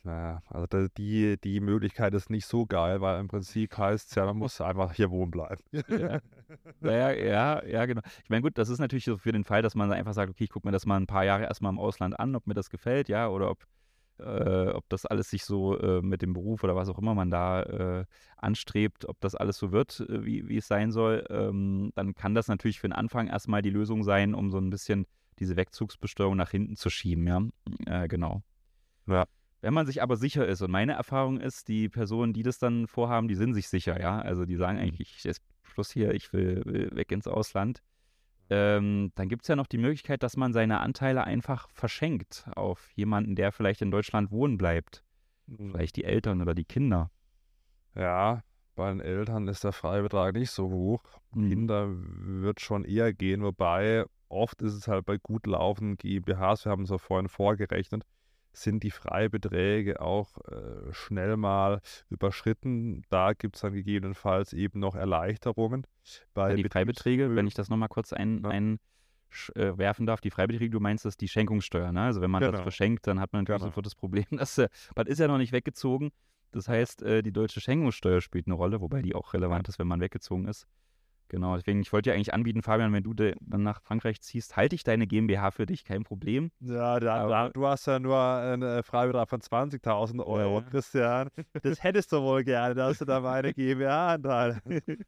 [0.09, 4.25] naja, also die, die Möglichkeit ist nicht so geil, weil im Prinzip heißt es ja,
[4.25, 5.63] man muss einfach hier wohnen bleiben.
[5.71, 6.21] Ja.
[6.81, 8.01] naja, ja, ja, genau.
[8.25, 10.45] Ich meine, gut, das ist natürlich so für den Fall, dass man einfach sagt, okay,
[10.45, 12.71] ich gucke mir das mal ein paar Jahre erstmal im Ausland an, ob mir das
[12.71, 13.67] gefällt, ja, oder ob,
[14.19, 17.31] äh, ob das alles sich so äh, mit dem Beruf oder was auch immer man
[17.31, 18.05] da äh,
[18.39, 22.35] anstrebt, ob das alles so wird, äh, wie, wie es sein soll, ähm, dann kann
[22.35, 25.07] das natürlich für den Anfang erstmal die Lösung sein, um so ein bisschen
[25.39, 27.43] diese Wegzugsbesteuerung nach hinten zu schieben, ja.
[27.85, 28.43] Äh, genau.
[29.07, 29.27] Ja.
[29.61, 32.87] Wenn man sich aber sicher ist, und meine Erfahrung ist, die Personen, die das dann
[32.87, 34.21] vorhaben, die sind sich sicher, ja.
[34.21, 37.83] Also die sagen eigentlich, ich ist Schluss hier, ich will, will weg ins Ausland.
[38.51, 42.91] Ähm, dann gibt es ja noch die Möglichkeit, dass man seine Anteile einfach verschenkt auf
[42.95, 45.05] jemanden, der vielleicht in Deutschland wohnen bleibt.
[45.47, 45.73] Mhm.
[45.73, 47.11] Vielleicht die Eltern oder die Kinder.
[47.95, 48.43] Ja,
[48.75, 51.03] bei den Eltern ist der Freibetrag nicht so hoch.
[51.35, 51.49] Mhm.
[51.49, 56.73] Kinder wird schon eher gehen, wobei oft ist es halt bei gut laufenden GmbHs, wir
[56.73, 58.05] haben es ja vorhin vorgerechnet,
[58.63, 63.03] sind die Freibeträge auch äh, schnell mal überschritten.
[63.09, 65.87] Da gibt es dann gegebenenfalls eben noch Erleichterungen.
[66.35, 68.51] Bei ja, die Freibeträge, wenn ich das nochmal kurz ein, ja.
[68.51, 68.79] ein
[69.55, 72.03] äh, werfen darf, die Freibeträge, du meinst das die Schenkungssteuer, ne?
[72.03, 72.53] Also wenn man genau.
[72.53, 73.71] das verschenkt, dann hat man natürlich genau.
[73.71, 76.11] sofort das Problem, dass äh, man ist ja noch nicht weggezogen.
[76.51, 79.87] Das heißt, äh, die deutsche Schenkungssteuer spielt eine Rolle, wobei die auch relevant ist, wenn
[79.87, 80.67] man weggezogen ist.
[81.29, 84.75] Genau, deswegen, ich wollte dir eigentlich anbieten, Fabian, wenn du dann nach Frankreich ziehst, halte
[84.75, 86.51] ich deine GmbH für dich, kein Problem.
[86.61, 90.63] Ja, da, da, du hast ja nur einen äh, Freibetrag von 20.000 Euro, ja.
[90.63, 91.29] Christian.
[91.63, 94.61] Das hättest du wohl gerne, dass du da meine GmbH-Anteil.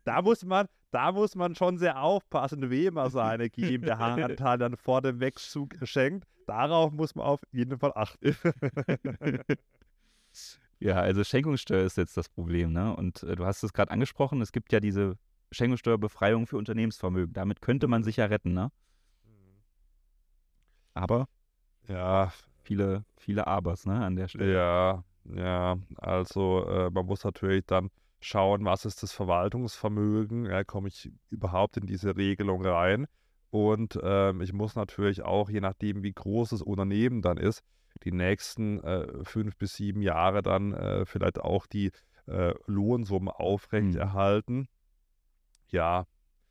[0.04, 5.00] Da muss man, da muss man schon sehr aufpassen, wem er seine GmbH-Anteil dann vor
[5.00, 6.26] dem Wegzug schenkt.
[6.46, 8.36] Darauf muss man auf jeden Fall achten.
[10.80, 12.94] ja, also Schenkungssteuer ist jetzt das Problem, ne?
[12.94, 15.16] Und äh, du hast es gerade angesprochen, es gibt ja diese
[15.50, 17.32] Schenkungssteuerbefreiung für Unternehmensvermögen.
[17.32, 18.70] Damit könnte man sich ja retten, ne?
[20.94, 21.28] Aber
[21.88, 22.32] ja,
[22.62, 24.52] viele, viele Abers, ne, an der Stelle.
[24.52, 30.88] Ja, ja, also äh, man muss natürlich dann schauen, was ist das Verwaltungsvermögen, ja, komme
[30.88, 33.06] ich überhaupt in diese Regelung rein
[33.50, 37.62] und ähm, ich muss natürlich auch, je nachdem wie groß das Unternehmen dann ist,
[38.04, 41.92] die nächsten äh, fünf bis sieben Jahre dann äh, vielleicht auch die
[42.26, 44.58] äh, Lohnsummen aufrechterhalten.
[44.58, 44.68] Mhm
[45.72, 46.06] ja.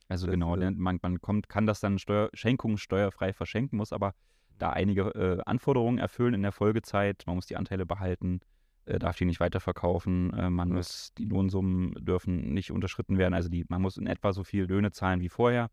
[0.08, 4.15] Also genau, äh, man, man kommt, kann das dann Steuer, Schenkungen steuerfrei verschenken, muss aber
[4.58, 7.23] da einige äh, Anforderungen erfüllen in der Folgezeit.
[7.27, 8.41] Man muss die Anteile behalten,
[8.86, 10.75] äh, darf die nicht weiterverkaufen, äh, man ja.
[10.75, 13.34] muss, die Lohnsummen dürfen nicht unterschritten werden.
[13.34, 15.69] Also die, man muss in etwa so viel Löhne zahlen wie vorher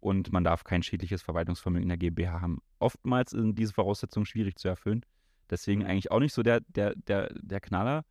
[0.00, 2.58] und man darf kein schädliches Verwaltungsvermögen in der GmbH haben.
[2.78, 5.04] Oftmals sind diese Voraussetzungen schwierig zu erfüllen.
[5.50, 5.86] Deswegen mhm.
[5.86, 8.04] eigentlich auch nicht so der, der, der, der Knaller.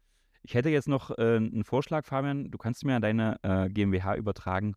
[0.45, 2.51] Ich hätte jetzt noch äh, einen Vorschlag, Fabian.
[2.51, 4.75] Du kannst mir deine äh, GmbH übertragen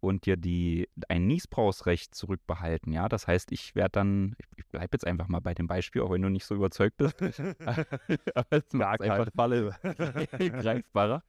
[0.00, 2.92] und dir die, ein Niesbrauchsrecht zurückbehalten.
[2.92, 6.02] Ja, das heißt, ich werde dann, ich, ich bleibe jetzt einfach mal bei dem Beispiel,
[6.02, 7.20] auch wenn du nicht so überzeugt bist.
[8.34, 9.74] Aber es einfach Falle
[10.38, 11.22] greifbarer.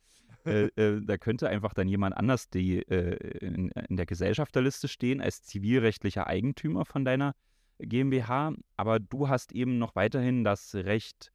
[0.45, 5.21] Äh, äh, da könnte einfach dann jemand anders die, äh, in, in, der Gesellschafterliste stehen
[5.21, 7.33] als zivilrechtlicher Eigentümer von deiner
[7.79, 11.32] GmbH, aber du hast eben noch weiterhin das Recht,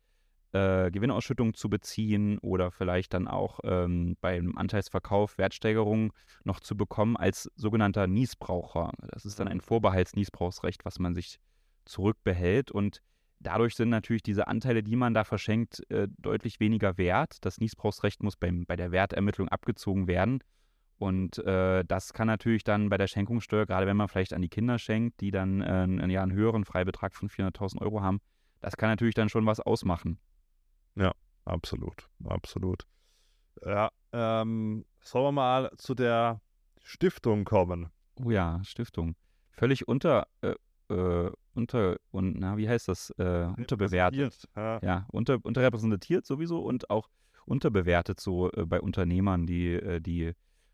[0.52, 6.12] äh, Gewinnausschüttung zu beziehen oder vielleicht dann auch ähm, beim Anteilsverkauf Wertsteigerung
[6.44, 8.92] noch zu bekommen als sogenannter Niesbraucher.
[9.08, 9.62] Das ist dann ein mhm.
[9.62, 11.38] Vorbehaltsniesbrauchsrecht, was man sich
[11.84, 13.02] zurückbehält und
[13.40, 17.36] dadurch sind natürlich diese Anteile, die man da verschenkt, äh, deutlich weniger wert.
[17.42, 20.40] Das Niesbrauchsrecht muss beim, bei der Wertermittlung abgezogen werden.
[20.98, 24.48] Und äh, das kann natürlich dann bei der Schenkungssteuer, gerade wenn man vielleicht an die
[24.48, 28.20] Kinder schenkt, die dann äh, einen, ja, einen höheren Freibetrag von 400.000 Euro haben,
[28.60, 30.18] das kann natürlich dann schon was ausmachen.
[30.98, 31.12] Ja,
[31.44, 32.86] absolut, absolut.
[33.64, 36.40] Ja, ähm, sollen wir mal zu der
[36.82, 37.90] Stiftung kommen?
[38.24, 39.14] Oh ja, Stiftung.
[39.52, 40.54] Völlig unter, äh,
[40.92, 43.10] äh, unter, und, na, wie heißt das?
[43.18, 44.48] Äh, unterbewertet.
[44.56, 47.08] Ja, ja unter, unterrepräsentiert sowieso und auch
[47.44, 50.32] unterbewertet so äh, bei Unternehmern, die äh, die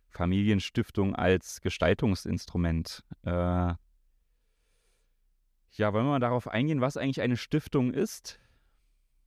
[0.08, 3.04] Familienstiftung als Gestaltungsinstrument.
[3.24, 3.74] Äh,
[5.76, 8.38] ja, wollen wir mal darauf eingehen, was eigentlich eine Stiftung ist?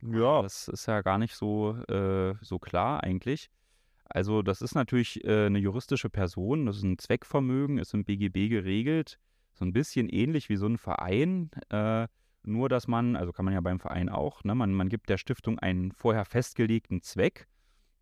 [0.02, 0.42] Ja.
[0.42, 3.50] Das ist ja gar nicht so, äh, so klar eigentlich.
[4.04, 8.48] Also das ist natürlich äh, eine juristische Person, das ist ein Zweckvermögen, ist im BGB
[8.48, 9.18] geregelt,
[9.52, 12.08] so ein bisschen ähnlich wie so ein Verein, äh,
[12.42, 15.18] nur dass man, also kann man ja beim Verein auch, ne, man, man gibt der
[15.18, 17.48] Stiftung einen vorher festgelegten Zweck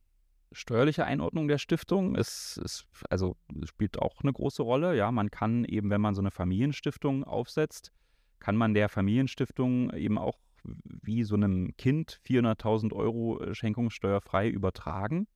[0.53, 4.97] Steuerliche Einordnung der Stiftung ist, ist, also spielt auch eine große Rolle.
[4.97, 7.93] Ja, man kann eben, wenn man so eine Familienstiftung aufsetzt,
[8.39, 15.27] kann man der Familienstiftung eben auch wie so einem Kind 400.000 Euro äh, schenkungssteuerfrei übertragen.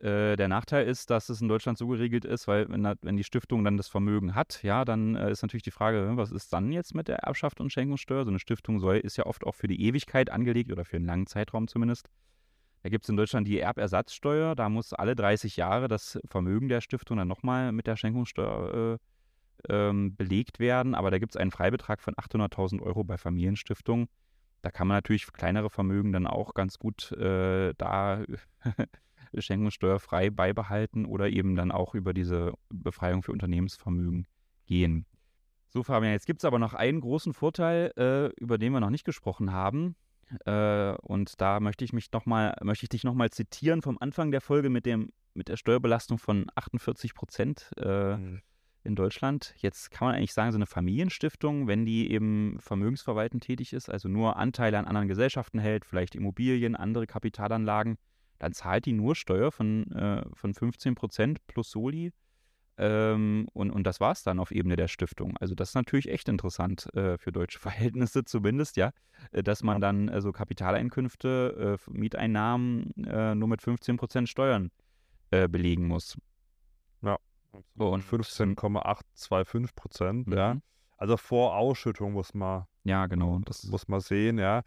[0.00, 3.24] Äh, der Nachteil ist, dass es in Deutschland so geregelt ist, weil wenn, wenn die
[3.24, 6.70] Stiftung dann das Vermögen hat, ja, dann äh, ist natürlich die Frage, was ist dann
[6.70, 8.24] jetzt mit der Erbschaft und Schenkungssteuer?
[8.24, 11.06] So eine Stiftung soll, ist ja oft auch für die Ewigkeit angelegt oder für einen
[11.06, 12.08] langen Zeitraum zumindest.
[12.82, 16.80] Da gibt es in Deutschland die Erbersatzsteuer, da muss alle 30 Jahre das Vermögen der
[16.80, 18.98] Stiftung dann nochmal mit der Schenkungssteuer äh,
[19.68, 24.08] ähm, belegt werden, aber da gibt es einen Freibetrag von 800.000 Euro bei Familienstiftungen.
[24.66, 28.24] Da kann man natürlich kleinere Vermögen dann auch ganz gut äh, da
[29.38, 34.26] schenkungssteuerfrei beibehalten oder eben dann auch über diese Befreiung für Unternehmensvermögen
[34.66, 35.06] gehen.
[35.68, 38.90] So, Fabian, jetzt gibt es aber noch einen großen Vorteil, äh, über den wir noch
[38.90, 39.94] nicht gesprochen haben.
[40.46, 44.32] Äh, und da möchte ich mich noch mal, möchte ich dich nochmal zitieren vom Anfang
[44.32, 48.42] der Folge mit, dem, mit der Steuerbelastung von 48 Prozent äh, mhm.
[48.86, 49.54] In Deutschland.
[49.58, 54.08] Jetzt kann man eigentlich sagen, so eine Familienstiftung, wenn die eben vermögensverwaltend tätig ist, also
[54.08, 57.98] nur Anteile an anderen Gesellschaften hält, vielleicht Immobilien, andere Kapitalanlagen,
[58.38, 62.12] dann zahlt die nur Steuer von, äh, von 15 Prozent plus Soli.
[62.78, 65.36] Ähm, und, und das war es dann auf Ebene der Stiftung.
[65.38, 68.90] Also das ist natürlich echt interessant äh, für deutsche Verhältnisse zumindest, ja,
[69.32, 74.70] äh, dass man dann äh, so Kapitaleinkünfte, äh, Mieteinnahmen äh, nur mit 15 Prozent Steuern
[75.30, 76.18] äh, belegen muss.
[77.02, 77.18] Ja,
[77.76, 80.32] und 15,825 Prozent, mhm.
[80.32, 80.56] ja.
[80.98, 84.62] Also vor Ausschüttung muss man, ja, genau, das muss man sehen, ja.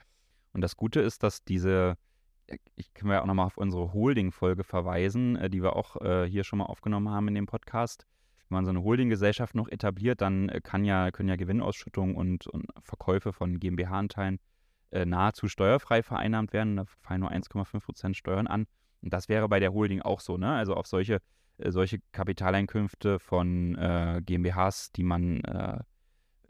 [0.54, 1.97] Und das Gute ist, dass diese
[2.75, 6.43] ich kann ja auch nochmal auf unsere Holding-Folge verweisen, äh, die wir auch äh, hier
[6.43, 8.06] schon mal aufgenommen haben in dem Podcast.
[8.47, 12.47] Wenn man so eine Holding-Gesellschaft noch etabliert, dann äh, kann ja, können ja Gewinnausschüttungen und,
[12.47, 14.39] und Verkäufe von GmbH-Anteilen
[14.91, 16.78] äh, nahezu steuerfrei vereinnahmt werden.
[16.78, 18.65] Da fallen nur 1,5 Prozent Steuern an.
[19.02, 20.52] Und das wäre bei der Holding auch so, ne?
[20.52, 21.19] Also auf solche, äh,
[21.67, 25.80] solche Kapitaleinkünfte von äh, GmbHs, die man äh,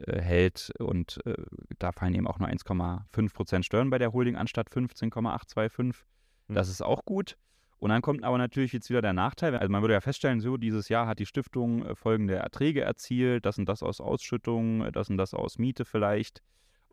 [0.06, 0.72] hält.
[0.78, 1.34] Und äh,
[1.78, 6.04] da fallen eben auch nur 1,5 Prozent Steuern bei der Holding anstatt 15,825.
[6.48, 6.54] Mhm.
[6.54, 7.36] Das ist auch gut.
[7.78, 9.56] Und dann kommt aber natürlich jetzt wieder der Nachteil.
[9.56, 13.46] Also man würde ja feststellen, so dieses Jahr hat die Stiftung äh, folgende Erträge erzielt,
[13.46, 16.42] das und das aus Ausschüttungen, äh, das und das aus Miete vielleicht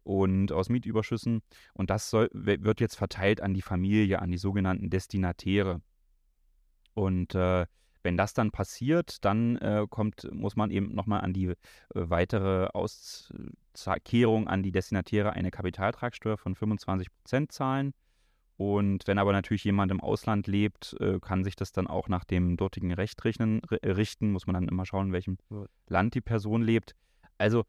[0.04, 1.42] und aus Mietüberschüssen.
[1.74, 5.82] Und das soll, wird jetzt verteilt an die Familie, an die sogenannten Destinatäre.
[6.94, 7.66] Und äh,
[8.08, 11.56] wenn das dann passiert, dann äh, kommt, muss man eben nochmal an die äh,
[11.94, 17.94] weitere Auskehrung an die Destinatiere eine Kapitaltragsteuer von 25 Prozent zahlen.
[18.56, 22.24] Und wenn aber natürlich jemand im Ausland lebt, äh, kann sich das dann auch nach
[22.24, 24.32] dem dortigen Recht richten, richten.
[24.32, 25.38] Muss man dann immer schauen, in welchem
[25.90, 26.96] Land die Person lebt.
[27.38, 27.66] Also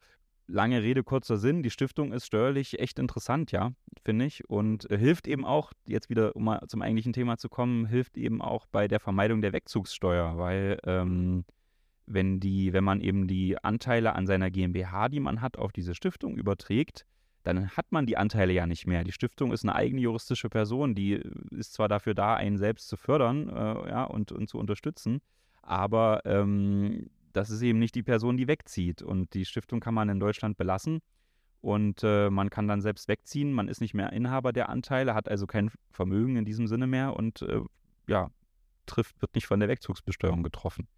[0.48, 1.62] lange Rede, kurzer Sinn.
[1.62, 3.72] Die Stiftung ist steuerlich echt interessant, ja,
[4.04, 4.48] finde ich.
[4.48, 8.16] Und äh, hilft eben auch, jetzt wieder, um mal zum eigentlichen Thema zu kommen, hilft
[8.16, 11.44] eben auch bei der Vermeidung der Wegzugssteuer, weil ähm,
[12.06, 15.94] wenn die, wenn man eben die Anteile an seiner GmbH, die man hat, auf diese
[15.94, 17.04] Stiftung überträgt,
[17.42, 19.04] dann hat man die Anteile ja nicht mehr.
[19.04, 22.88] Die Stiftung ist eine eigene juristische Person, die äh, ist zwar dafür da, einen selbst
[22.88, 25.20] zu fördern äh, ja, und, und zu unterstützen,
[25.62, 29.02] aber ähm, das ist eben nicht die Person, die wegzieht.
[29.02, 31.00] Und die Stiftung kann man in Deutschland belassen.
[31.60, 33.52] Und äh, man kann dann selbst wegziehen.
[33.52, 37.16] Man ist nicht mehr Inhaber der Anteile, hat also kein Vermögen in diesem Sinne mehr
[37.16, 37.60] und äh,
[38.06, 38.30] ja,
[38.86, 40.88] trifft, wird nicht von der Wegzugsbesteuerung getroffen.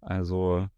[0.00, 0.68] Also,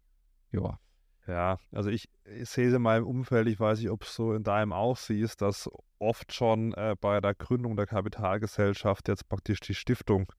[0.51, 0.79] ja.
[1.27, 4.33] Ja, also ich, ich sehe es in meinem Umfeld, ich weiß nicht, ob es so
[4.33, 9.59] in deinem auch siehst, dass oft schon äh, bei der Gründung der Kapitalgesellschaft jetzt praktisch
[9.59, 10.31] die Stiftung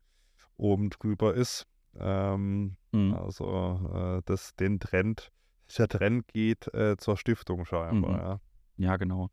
[0.57, 1.67] oben drüber ist.
[1.99, 3.15] Ähm, mhm.
[3.15, 5.31] Also äh, das, den Trend,
[5.77, 8.13] der Trend geht äh, zur Stiftung scheinbar.
[8.13, 8.19] Mhm.
[8.19, 8.41] Ja.
[8.77, 9.31] ja, genau.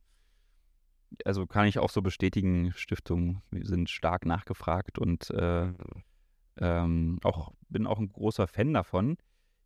[1.26, 5.74] Also kann ich auch so bestätigen, Stiftungen sind stark nachgefragt und äh,
[6.62, 9.18] ähm, auch bin auch ein großer Fan davon.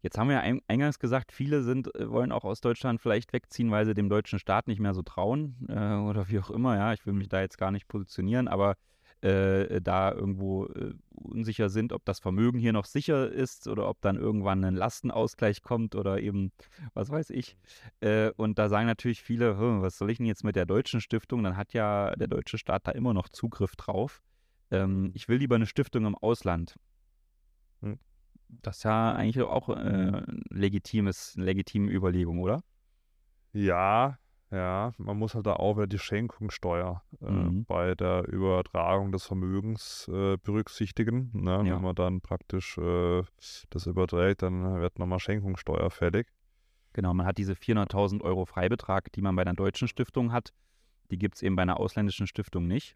[0.01, 3.71] Jetzt haben wir ja eingangs gesagt, viele sind, äh, wollen auch aus Deutschland vielleicht wegziehen,
[3.71, 6.75] weil sie dem deutschen Staat nicht mehr so trauen äh, oder wie auch immer.
[6.75, 8.75] Ja, ich will mich da jetzt gar nicht positionieren, aber
[9.23, 14.01] äh, da irgendwo äh, unsicher sind, ob das Vermögen hier noch sicher ist oder ob
[14.01, 16.51] dann irgendwann ein Lastenausgleich kommt oder eben,
[16.93, 17.57] was weiß ich.
[18.01, 21.43] Äh, und da sagen natürlich viele, was soll ich denn jetzt mit der deutschen Stiftung?
[21.43, 24.21] Dann hat ja der deutsche Staat da immer noch Zugriff drauf.
[24.71, 26.75] Ähm, ich will lieber eine Stiftung im Ausland.
[27.81, 27.99] Hm.
[28.49, 32.61] Das ist ja eigentlich auch äh, legitimes, eine legitime Überlegung, oder?
[33.53, 34.17] Ja,
[34.53, 37.65] ja, man muss halt da auch wieder die Schenkungssteuer äh, mhm.
[37.65, 41.31] bei der Übertragung des Vermögens äh, berücksichtigen.
[41.33, 41.51] Ne?
[41.65, 41.75] Ja.
[41.75, 43.23] Wenn man dann praktisch äh,
[43.71, 46.27] das überträgt, dann wird nochmal Schenkungssteuer fällig.
[46.93, 50.53] Genau, man hat diese 400.000 Euro Freibetrag, die man bei einer deutschen Stiftung hat.
[51.09, 52.95] Die gibt es eben bei einer ausländischen Stiftung nicht.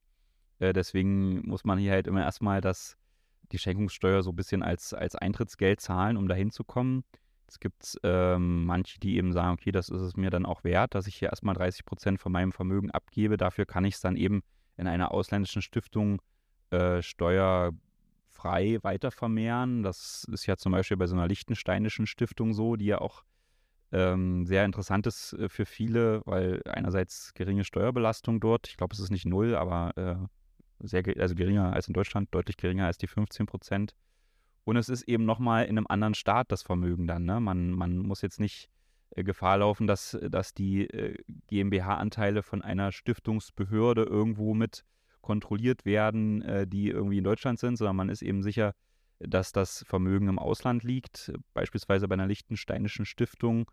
[0.60, 2.98] Äh, deswegen muss man hier halt immer erstmal das,
[3.52, 7.04] die Schenkungssteuer so ein bisschen als, als Eintrittsgeld zahlen, um da hinzukommen.
[7.48, 10.96] Es gibt ähm, manche, die eben sagen, okay, das ist es mir dann auch wert,
[10.96, 13.38] dass ich hier erstmal 30 Prozent von meinem Vermögen abgebe.
[13.38, 14.42] Dafür kann ich es dann eben
[14.76, 16.22] in einer ausländischen Stiftung
[16.72, 17.78] äh, steuerfrei
[18.38, 19.84] frei weitervermehren.
[19.84, 23.24] Das ist ja zum Beispiel bei so einer liechtensteinischen Stiftung so, die ja auch
[23.92, 29.00] ähm, sehr interessant ist äh, für viele, weil einerseits geringe Steuerbelastung dort, ich glaube, es
[29.00, 30.16] ist nicht null, aber äh,
[30.86, 33.96] sehr, also geringer als in Deutschland, deutlich geringer als die 15 Prozent.
[34.68, 37.24] Und es ist eben nochmal in einem anderen Staat das Vermögen dann.
[37.24, 37.40] Ne?
[37.40, 38.68] Man, man muss jetzt nicht
[39.12, 41.16] äh, Gefahr laufen, dass, dass die äh,
[41.48, 44.84] GmbH-Anteile von einer Stiftungsbehörde irgendwo mit
[45.22, 48.74] kontrolliert werden, äh, die irgendwie in Deutschland sind, sondern man ist eben sicher,
[49.20, 53.72] dass das Vermögen im Ausland liegt, beispielsweise bei einer liechtensteinischen Stiftung.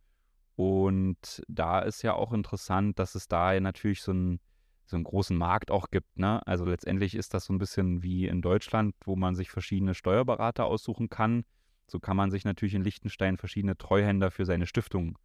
[0.54, 4.38] Und da ist ja auch interessant, dass es da natürlich so einen,
[4.86, 6.18] so einen großen Markt auch gibt.
[6.18, 6.46] Ne?
[6.46, 10.66] Also letztendlich ist das so ein bisschen wie in Deutschland, wo man sich verschiedene Steuerberater
[10.66, 11.44] aussuchen kann.
[11.86, 15.18] So kann man sich natürlich in Liechtenstein verschiedene Treuhänder für seine Stiftung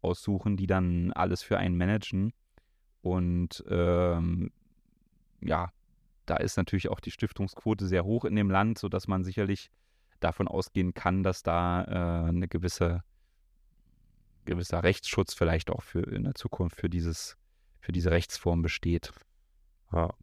[0.00, 2.32] aussuchen, die dann alles für einen managen.
[3.02, 4.50] Und ähm,
[5.40, 5.70] ja,
[6.26, 9.70] da ist natürlich auch die Stiftungsquote sehr hoch in dem Land, sodass man sicherlich
[10.20, 13.02] davon ausgehen kann, dass da äh, eine gewisse
[14.44, 17.36] gewisser Rechtsschutz vielleicht auch für in der Zukunft für dieses
[17.84, 19.12] für diese Rechtsform besteht.
[19.92, 20.14] Ja.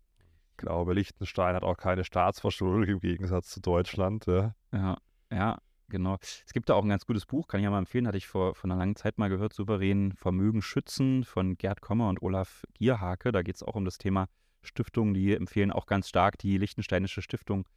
[0.51, 4.25] Ich glaube, Liechtenstein hat auch keine Staatsverschuldung im Gegensatz zu Deutschland.
[4.25, 4.97] Ja, ja,
[5.31, 6.17] ja genau.
[6.21, 8.27] Es gibt da auch ein ganz gutes Buch, kann ich ja mal empfehlen, hatte ich
[8.27, 12.63] vor, vor einer langen Zeit mal gehört, Souverän Vermögen schützen von Gerd Kommer und Olaf
[12.73, 13.31] Gierhake.
[13.31, 14.27] Da geht es auch um das Thema
[14.63, 17.67] Stiftungen, die empfehlen auch ganz stark, die Liechtensteinische Stiftung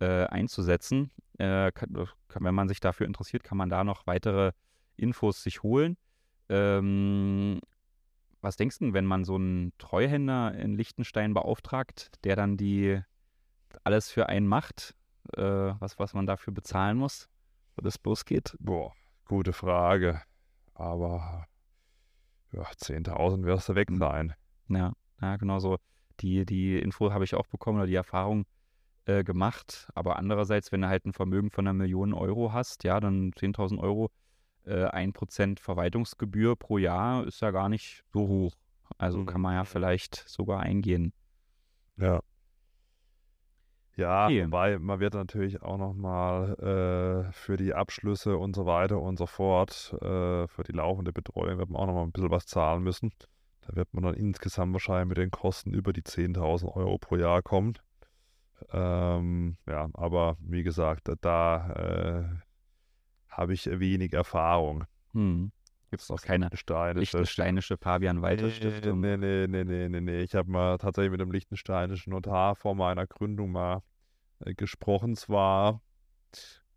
[0.00, 1.10] äh, einzusetzen.
[1.38, 2.08] Äh, kann,
[2.40, 4.52] wenn man sich dafür interessiert, kann man da noch weitere
[4.96, 5.96] Infos sich holen.
[6.48, 7.60] Ähm,
[8.40, 13.00] was denkst du, wenn man so einen Treuhänder in Liechtenstein beauftragt, der dann die
[13.84, 14.94] alles für einen macht,
[15.36, 17.28] äh, was, was man dafür bezahlen muss,
[17.76, 18.56] wo das losgeht?
[18.58, 18.92] Boah,
[19.26, 20.22] gute Frage.
[20.74, 21.46] Aber
[22.52, 23.98] ja, 10.000 wirst du weg hm.
[23.98, 24.34] sein.
[24.68, 25.78] Ja, ja, genau so
[26.20, 28.44] die, die Info habe ich auch bekommen oder die Erfahrung
[29.06, 29.88] äh, gemacht.
[29.94, 33.78] Aber andererseits, wenn du halt ein Vermögen von einer Million Euro hast, ja, dann 10.000
[33.78, 34.10] Euro,
[34.70, 38.54] äh, 1% Verwaltungsgebühr pro Jahr ist ja gar nicht so hoch.
[38.98, 39.26] Also mhm.
[39.26, 41.12] kann man ja vielleicht sogar eingehen.
[41.96, 42.20] Ja.
[43.96, 44.44] Ja, okay.
[44.46, 46.54] wobei man wird natürlich auch nochmal
[47.28, 51.58] äh, für die Abschlüsse und so weiter und so fort, äh, für die laufende Betreuung
[51.58, 53.12] wird man auch nochmal ein bisschen was zahlen müssen.
[53.60, 57.42] Da wird man dann insgesamt wahrscheinlich mit den Kosten über die 10.000 Euro pro Jahr
[57.42, 57.74] kommen.
[58.72, 62.24] Ähm, ja, aber wie gesagt, da, da äh,
[63.40, 64.84] habe ich wenig Erfahrung.
[65.14, 65.50] Hm.
[65.90, 66.48] Gibt es noch keine
[66.94, 69.00] lichtensteinische Fabian Walter Stiftung?
[69.00, 70.20] Nee, nee, nee, nee, nee, nee.
[70.20, 73.82] Ich habe mal tatsächlich mit einem lichtensteinischen Notar vor meiner Gründung mal
[74.44, 75.16] äh, gesprochen.
[75.16, 75.80] Zwar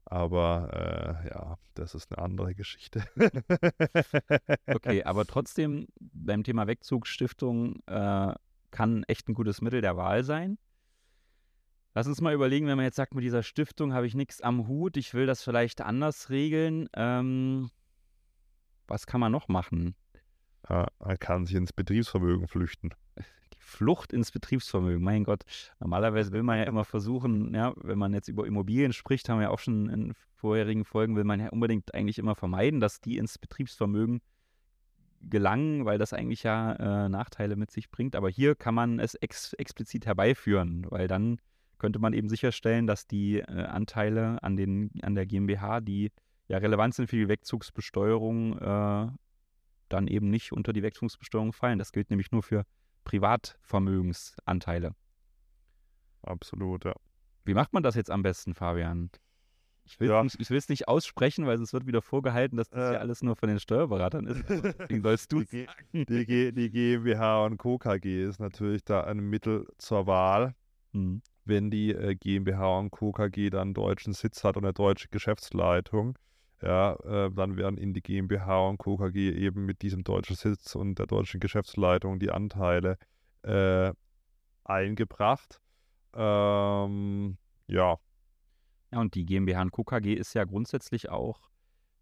[0.06, 3.04] aber äh, ja, das ist eine andere Geschichte.
[4.67, 8.34] okay, aber trotzdem, beim Thema Wegzugsstiftung äh,
[8.71, 10.58] kann echt ein gutes Mittel der Wahl sein.
[11.95, 14.67] Lass uns mal überlegen, wenn man jetzt sagt, mit dieser Stiftung habe ich nichts am
[14.67, 16.89] Hut, ich will das vielleicht anders regeln.
[16.95, 17.69] Ähm,
[18.88, 19.95] was kann man noch machen?
[20.69, 22.91] Ja, man kann sich ins Betriebsvermögen flüchten.
[23.60, 25.03] Flucht ins Betriebsvermögen.
[25.03, 25.43] Mein Gott,
[25.79, 29.43] normalerweise will man ja immer versuchen, ja, wenn man jetzt über Immobilien spricht, haben wir
[29.43, 33.17] ja auch schon in vorherigen Folgen, will man ja unbedingt eigentlich immer vermeiden, dass die
[33.17, 34.21] ins Betriebsvermögen
[35.21, 36.73] gelangen, weil das eigentlich ja
[37.06, 38.15] äh, Nachteile mit sich bringt.
[38.15, 41.39] Aber hier kann man es ex explizit herbeiführen, weil dann
[41.84, 46.13] könnte man eben sicherstellen, dass die äh, Anteile an, den, an der GmbH, die
[46.48, 49.08] ja relevant sind für die Wegzugsbesteuerung, äh,
[49.89, 51.80] dann eben nicht unter die Wegzugsbesteuerung fallen.
[51.80, 52.65] Das gilt nämlich nur für
[53.04, 54.96] Privatvermögensanteile.
[56.22, 56.93] Absolut, ja.
[57.43, 59.10] Wie macht man das jetzt am besten, Fabian?
[59.84, 60.24] Ich will, ja.
[60.24, 63.50] es nicht aussprechen, weil es wird wieder vorgehalten, dass das äh, ja alles nur von
[63.50, 64.46] den Steuerberatern ist.
[64.80, 67.78] Deswegen sollst du die, die, die, GmbH und Co.
[67.78, 70.56] KG ist natürlich da ein Mittel zur Wahl.
[70.93, 71.22] Mhm.
[71.45, 73.12] Wenn die äh, GmbH und Co.
[73.12, 76.17] KG dann deutschen Sitz hat und eine deutsche Geschäftsleitung,
[76.62, 78.97] ja, äh, dann werden in die GmbH und Co.
[78.97, 82.97] KG eben mit diesem deutschen Sitz und der deutschen Geschäftsleitung die Anteile
[83.41, 83.91] äh,
[84.63, 85.60] eingebracht.
[86.13, 87.97] Ähm, ja.
[88.91, 89.84] Ja, und die GmbH und Co.
[89.84, 91.49] KG ist ja grundsätzlich auch,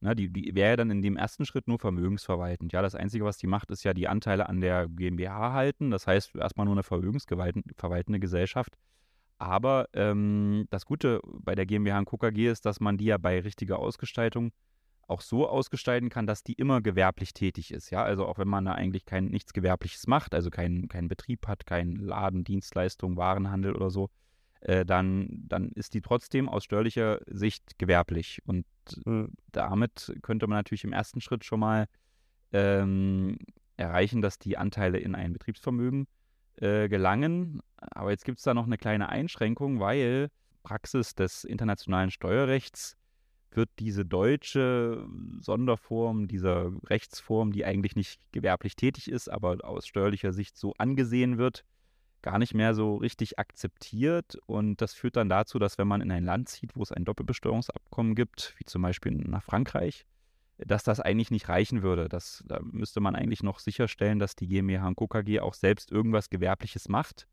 [0.02, 2.74] na, die, die wäre ja dann in dem ersten Schritt nur vermögensverwaltend.
[2.74, 5.92] Ja, das Einzige, was die macht, ist ja die Anteile an der GmbH halten.
[5.92, 8.78] Das heißt, erstmal nur eine vermögensverwaltende Gesellschaft.
[9.42, 13.40] Aber ähm, das Gute bei der GmbH und KKG ist, dass man die ja bei
[13.40, 14.52] richtiger Ausgestaltung
[15.08, 17.90] auch so ausgestalten kann, dass die immer gewerblich tätig ist.
[17.90, 21.48] Ja, also auch wenn man da eigentlich kein, nichts Gewerbliches macht, also keinen kein Betrieb
[21.48, 24.12] hat, keinen Laden, Dienstleistung, Warenhandel oder so,
[24.60, 28.44] äh, dann, dann ist die trotzdem aus steuerlicher Sicht gewerblich.
[28.46, 28.68] Und
[29.06, 29.34] mhm.
[29.52, 31.88] damit könnte man natürlich im ersten Schritt schon mal
[32.52, 33.40] ähm,
[33.76, 36.06] erreichen, dass die Anteile in ein Betriebsvermögen
[36.58, 37.62] äh, gelangen.
[37.78, 40.30] Aber jetzt gibt es da noch eine kleine Einschränkung, weil
[40.64, 42.98] Praxis des internationalen Steuerrechts
[43.54, 45.06] wird diese deutsche
[45.40, 51.38] Sonderform, dieser Rechtsform, die eigentlich nicht gewerblich tätig ist, aber aus steuerlicher Sicht so angesehen
[51.38, 51.66] wird,
[52.22, 54.38] gar nicht mehr so richtig akzeptiert.
[54.46, 57.04] Und das führt dann dazu, dass wenn man in ein Land zieht, wo es ein
[57.04, 60.06] Doppelbesteuerungsabkommen gibt, wie zum Beispiel nach Frankreich,
[60.66, 62.10] dass das eigentlich nicht reichen würde.
[62.10, 66.30] Das, da müsste man eigentlich noch sicherstellen, dass die GmbH und KKG auch selbst irgendwas
[66.30, 67.28] Gewerbliches macht.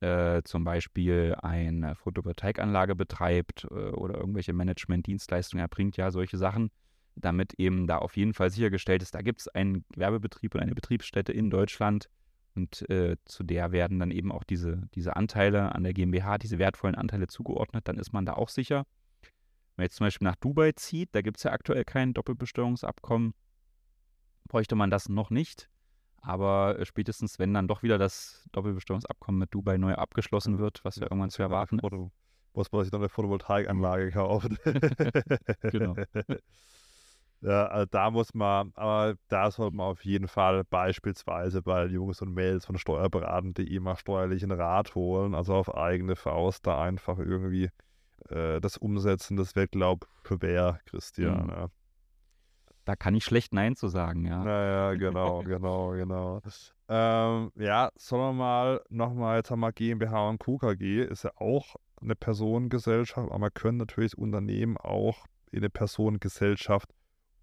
[0.00, 6.70] Äh, zum Beispiel eine Photovoltaikanlage betreibt äh, oder irgendwelche Management-Dienstleistungen erbringt, ja, solche Sachen,
[7.14, 10.74] damit eben da auf jeden Fall sichergestellt ist, da gibt es einen Gewerbebetrieb und eine
[10.74, 12.10] Betriebsstätte in Deutschland
[12.54, 16.58] und äh, zu der werden dann eben auch diese, diese Anteile an der GmbH, diese
[16.58, 18.84] wertvollen Anteile zugeordnet, dann ist man da auch sicher.
[19.74, 23.34] Wenn man jetzt zum Beispiel nach Dubai zieht, da gibt es ja aktuell kein Doppelbesteuerungsabkommen,
[24.46, 25.68] bräuchte man das noch nicht.
[26.20, 30.96] Aber äh, spätestens, wenn dann doch wieder das Doppelbesteuerungsabkommen mit Dubai neu abgeschlossen wird, was
[30.96, 31.92] ja irgendwann zu erwarten ist.
[32.54, 34.58] Muss man sich noch eine Photovoltaikanlage kaufen.
[35.70, 35.96] genau.
[37.40, 42.22] Ja, also da muss man, aber da sollte man auf jeden Fall beispielsweise bei Jungs
[42.22, 47.18] und Mädels von Steuerberatern, die immer steuerlichen Rat holen, also auf eigene Faust da einfach
[47.18, 47.68] irgendwie
[48.30, 51.44] äh, das umsetzen, das wäre, glaube ich, schwer, Christian.
[51.44, 51.50] Mhm.
[51.50, 51.68] Ja.
[52.84, 54.44] Da kann ich schlecht Nein zu sagen, ja.
[54.44, 56.40] Naja, genau, genau, genau.
[56.88, 61.76] Ähm, ja, sollen wir mal nochmal, jetzt haben wir GmbH und KKG, ist ja auch
[62.00, 66.90] eine Personengesellschaft, aber man können natürlich Unternehmen auch in eine Personengesellschaft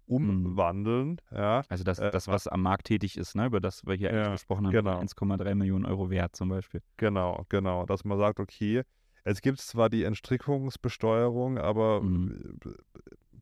[0.06, 0.46] mhm.
[0.46, 1.08] umwandeln.
[1.30, 1.36] Mhm.
[1.36, 1.62] Ja.
[1.68, 4.32] Also das, äh, das, was am Markt tätig ist, ne, über das wir hier ja,
[4.32, 5.00] gesprochen haben, genau.
[5.00, 6.82] 1,3 Millionen Euro wert zum Beispiel.
[6.96, 7.84] Genau, genau.
[7.86, 8.82] Dass man sagt, okay,
[9.24, 12.58] es gibt zwar die Entstrickungsbesteuerung, aber mhm.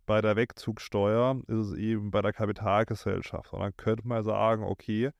[0.07, 3.53] bei der Wegzugsteuer ist es eben bei der Kapitalgesellschaft.
[3.53, 5.11] Und dann könnte man sagen, okay,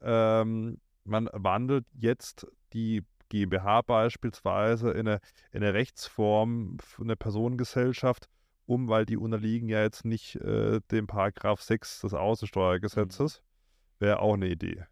[0.00, 5.20] ähm, man wandelt jetzt die GmbH beispielsweise in eine,
[5.52, 8.28] in eine Rechtsform, eine Personengesellschaft
[8.68, 13.40] um, weil die unterliegen ja jetzt nicht äh, dem Paragraph 6 des Außensteuergesetzes.
[13.40, 14.04] Mhm.
[14.04, 14.84] Wäre auch eine Idee.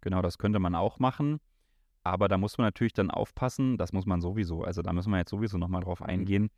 [0.00, 1.38] Genau, das könnte man auch machen.
[2.04, 5.18] Aber da muss man natürlich dann aufpassen, das muss man sowieso, also da müssen wir
[5.18, 6.06] jetzt sowieso nochmal drauf mhm.
[6.06, 6.50] eingehen.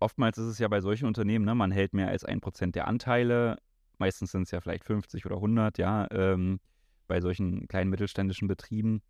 [0.00, 2.88] Oftmals ist es ja bei solchen Unternehmen, ne, man hält mehr als ein Prozent der
[2.88, 3.58] Anteile,
[3.98, 6.60] meistens sind es ja vielleicht 50 oder 100, ja, ähm,
[7.06, 9.02] bei solchen kleinen mittelständischen Betrieben.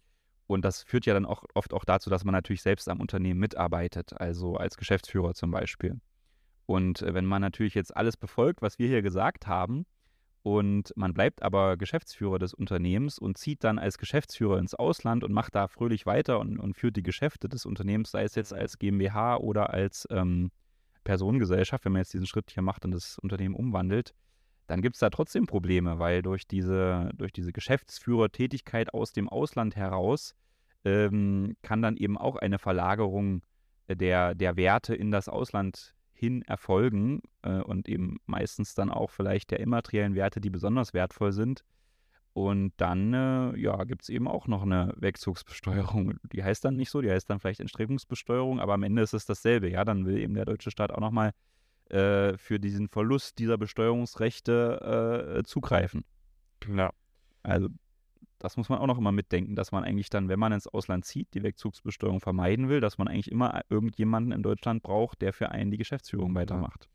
[0.47, 3.41] Und das führt ja dann auch oft auch dazu, dass man natürlich selbst am Unternehmen
[3.41, 6.01] mitarbeitet, also als Geschäftsführer zum Beispiel.
[6.67, 9.87] Und äh, wenn man natürlich jetzt alles befolgt, was wir hier gesagt haben,
[10.43, 15.33] und man bleibt aber Geschäftsführer des Unternehmens und zieht dann als Geschäftsführer ins Ausland und
[15.33, 18.79] macht da fröhlich weiter und, und führt die Geschäfte des Unternehmens, sei es jetzt als
[18.79, 20.51] GmbH oder als ähm,
[21.05, 24.15] Personengesellschaft, wenn man jetzt diesen Schritt hier macht und das Unternehmen umwandelt,
[24.67, 29.77] dann gibt es da trotzdem Probleme, weil durch diese, durch diese Geschäftsführertätigkeit aus dem Ausland
[29.77, 30.35] heraus
[30.85, 33.43] ähm, kann dann eben auch eine Verlagerung
[33.89, 39.53] der, der Werte in das Ausland hin erfolgen äh, und eben meistens dann auch vielleicht
[39.53, 41.65] der immateriellen Werte, die besonders wertvoll sind.
[42.33, 46.19] Und dann äh, ja, gibt es eben auch noch eine Wegzugsbesteuerung.
[46.33, 49.27] Die heißt dann nicht so, die heißt dann vielleicht Entstrebungsbesteuerung, aber am Ende ist es
[49.27, 49.69] dasselbe.
[49.69, 51.33] Ja, dann will eben der deutsche Staat auch nochmal
[51.91, 56.05] äh, für diesen Verlust dieser Besteuerungsrechte äh, zugreifen.
[56.69, 56.93] Ja.
[57.43, 57.69] Also
[58.39, 61.05] das muss man auch noch immer mitdenken, dass man eigentlich dann, wenn man ins Ausland
[61.05, 65.51] zieht, die Wegzugsbesteuerung vermeiden will, dass man eigentlich immer irgendjemanden in Deutschland braucht, der für
[65.51, 66.89] einen die Geschäftsführung weitermacht.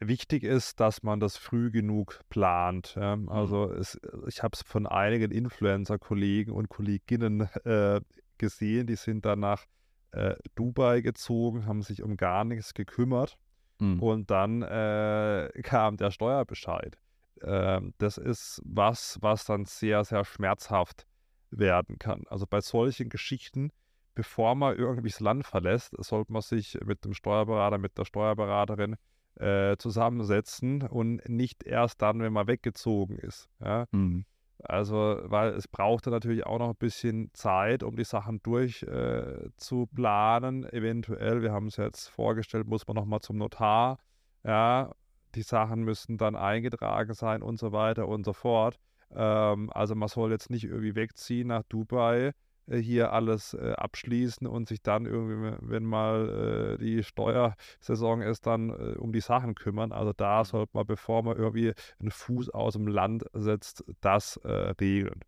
[0.00, 2.96] Wichtig ist, dass man das früh genug plant.
[2.96, 3.28] Mhm.
[3.28, 8.00] Also es, ich habe es von einigen Influencer-Kollegen und Kolleginnen äh,
[8.38, 9.64] gesehen, die sind dann nach
[10.10, 13.38] äh, Dubai gezogen, haben sich um gar nichts gekümmert.
[13.78, 14.02] Mhm.
[14.02, 16.98] Und dann äh, kam der Steuerbescheid.
[17.42, 21.06] Ähm, das ist was, was dann sehr, sehr schmerzhaft
[21.50, 22.24] werden kann.
[22.28, 23.70] Also bei solchen Geschichten,
[24.14, 28.96] bevor man irgendwie das Land verlässt, sollte man sich mit dem Steuerberater, mit der Steuerberaterin
[29.36, 33.48] äh, zusammensetzen und nicht erst dann, wenn man weggezogen ist.
[33.60, 33.86] Ja?
[33.92, 34.24] Mhm.
[34.62, 40.64] Also, weil es braucht natürlich auch noch ein bisschen Zeit, um die Sachen durchzuplanen.
[40.64, 43.98] Äh, Eventuell, wir haben es jetzt vorgestellt, muss man nochmal zum Notar.
[44.44, 44.94] Ja,
[45.34, 48.78] die Sachen müssen dann eingetragen sein und so weiter und so fort.
[49.14, 52.32] Ähm, also man soll jetzt nicht irgendwie wegziehen nach Dubai,
[52.66, 58.46] äh, hier alles äh, abschließen und sich dann irgendwie, wenn mal äh, die Steuersaison ist,
[58.46, 59.92] dann äh, um die Sachen kümmern.
[59.92, 60.44] Also da mhm.
[60.44, 65.20] sollte man, bevor man irgendwie einen Fuß aus dem Land setzt, das äh, regeln.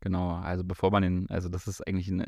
[0.00, 2.26] Genau, also bevor man den, also das ist eigentlich eine,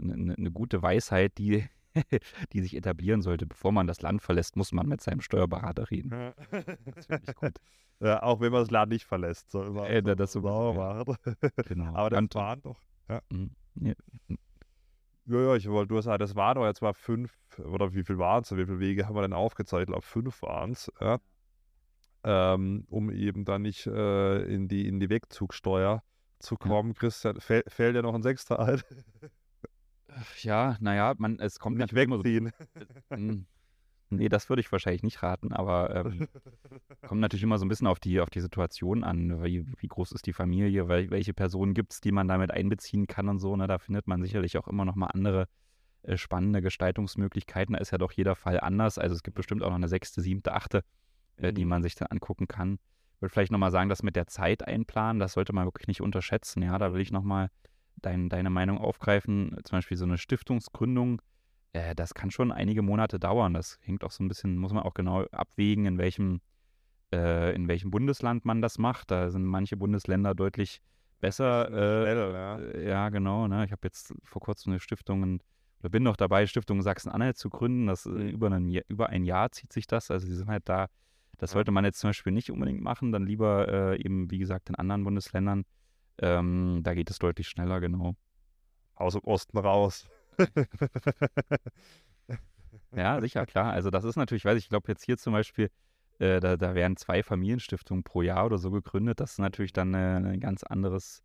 [0.00, 1.68] eine, eine gute Weisheit, die
[2.52, 3.46] die sich etablieren sollte.
[3.46, 6.10] Bevor man das Land verlässt, muss man mit seinem Steuerberater reden.
[6.12, 6.34] Ja.
[6.94, 7.54] Das finde ich gut.
[8.02, 11.16] Ja, auch wenn man das Land nicht verlässt, soll man äh, so, das so machen.
[11.68, 11.94] Genau.
[11.94, 12.80] Aber das waren doch.
[13.10, 13.20] Ja.
[13.30, 13.50] Mhm.
[13.74, 13.92] Ja.
[15.26, 18.16] Ja, ja, ich wollte nur sagen, das war doch jetzt mal fünf, oder wie viel
[18.16, 18.50] waren es?
[18.52, 19.82] Wie viele Wege haben wir denn aufgezeigt?
[19.82, 21.18] Ich glaube, fünf waren es, ja.
[22.24, 26.02] ähm, um eben dann nicht äh, in, die, in die Wegzugsteuer
[26.38, 26.92] zu kommen.
[26.92, 26.98] Ja.
[26.98, 28.80] Christian, fäll, fällt dir noch ein Sechster ein?
[30.42, 32.52] Ja, naja, man, es kommt nicht wegziehen.
[33.08, 33.46] So, hm.
[34.12, 36.26] Nee, das würde ich wahrscheinlich nicht raten, aber ähm,
[37.06, 39.42] kommt natürlich immer so ein bisschen auf die, auf die Situation an.
[39.44, 43.28] Wie, wie groß ist die Familie, welche Personen gibt es, die man damit einbeziehen kann
[43.28, 43.54] und so.
[43.56, 43.68] Ne?
[43.68, 45.46] Da findet man sicherlich auch immer noch mal andere
[46.02, 47.74] äh, spannende Gestaltungsmöglichkeiten.
[47.74, 48.98] Da ist ja doch jeder Fall anders.
[48.98, 50.82] Also es gibt bestimmt auch noch eine sechste, siebte, achte,
[51.36, 51.70] äh, die mhm.
[51.70, 52.80] man sich dann angucken kann.
[53.14, 56.00] Ich würde vielleicht nochmal sagen, das mit der Zeit einplanen, das sollte man wirklich nicht
[56.00, 56.62] unterschätzen.
[56.62, 57.50] Ja, da will ich nochmal
[58.02, 59.56] dein, deine Meinung aufgreifen.
[59.64, 61.20] Zum Beispiel so eine Stiftungsgründung
[61.72, 63.54] äh, das kann schon einige Monate dauern.
[63.54, 66.40] Das hängt auch so ein bisschen, muss man auch genau abwägen, in welchem,
[67.12, 69.10] äh, in welchem Bundesland man das macht.
[69.10, 70.80] Da sind manche Bundesländer deutlich
[71.20, 71.68] besser.
[71.68, 72.80] Äh, schnell, ja.
[72.80, 73.08] Ja.
[73.10, 73.46] genau.
[73.46, 73.64] Ne?
[73.64, 75.40] Ich habe jetzt vor kurzem eine Stiftung
[75.80, 77.86] oder bin noch dabei, Stiftung Sachsen-Anhalt zu gründen.
[77.86, 78.28] Das äh, mhm.
[78.28, 80.10] über, einen, über ein Jahr zieht sich das.
[80.10, 80.88] Also sie sind halt da.
[81.38, 84.68] Das sollte man jetzt zum Beispiel nicht unbedingt machen, dann lieber äh, eben, wie gesagt,
[84.68, 85.64] in anderen Bundesländern.
[86.20, 88.14] Ähm, da geht es deutlich schneller, genau.
[88.94, 90.06] Aus dem Osten raus
[92.94, 93.72] ja, sicher, klar.
[93.72, 95.70] Also das ist natürlich, weiß ich, ich glaube jetzt hier zum Beispiel,
[96.18, 99.20] äh, da, da werden zwei Familienstiftungen pro Jahr oder so gegründet.
[99.20, 101.22] Das ist natürlich dann äh, ein ganz anderes,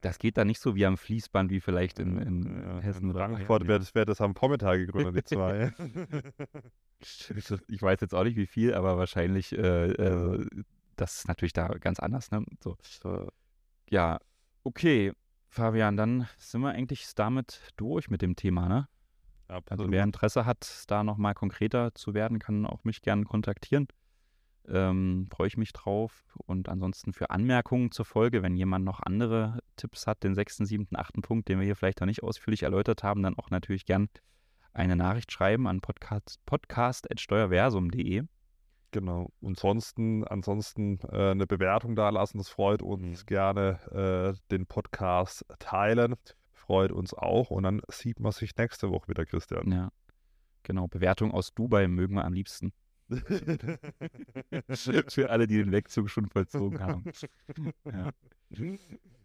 [0.00, 3.14] das geht da nicht so wie am Fließband, wie vielleicht in, in ja, Hessen in
[3.14, 5.72] Frankfurt wäre das, wär das am Vormittag gegründet, die zwei.
[7.68, 10.46] ich weiß jetzt auch nicht, wie viel, aber wahrscheinlich, äh, äh,
[10.96, 12.30] das ist natürlich da ganz anders.
[12.30, 12.44] Ne?
[12.62, 12.76] So.
[13.92, 14.18] Ja,
[14.64, 15.12] okay.
[15.48, 18.88] Fabian, dann sind wir eigentlich damit durch mit dem Thema, ne?
[19.48, 19.70] Absolut.
[19.70, 23.86] Also wer Interesse hat, da nochmal konkreter zu werden, kann auch mich gerne kontaktieren.
[24.66, 26.24] Ähm, Freue ich mich drauf.
[26.46, 30.96] Und ansonsten für Anmerkungen zur Folge, wenn jemand noch andere Tipps hat, den sechsten, siebten,
[30.96, 34.08] achten Punkt, den wir hier vielleicht noch nicht ausführlich erläutert haben, dann auch natürlich gern
[34.72, 38.22] eine Nachricht schreiben an podcast.steuerversum.de.
[38.92, 39.32] Genau.
[39.40, 43.22] Und ansonsten, ansonsten äh, eine Bewertung da lassen, das freut uns.
[43.22, 43.26] Mhm.
[43.26, 46.14] Gerne äh, den Podcast teilen,
[46.52, 47.50] freut uns auch.
[47.50, 49.72] Und dann sieht man sich nächste Woche wieder, Christian.
[49.72, 49.88] Ja,
[50.62, 50.88] genau.
[50.88, 52.72] Bewertung aus Dubai mögen wir am liebsten.
[55.08, 57.04] Für alle, die den Wegzug schon vollzogen haben.
[57.84, 58.10] Ja.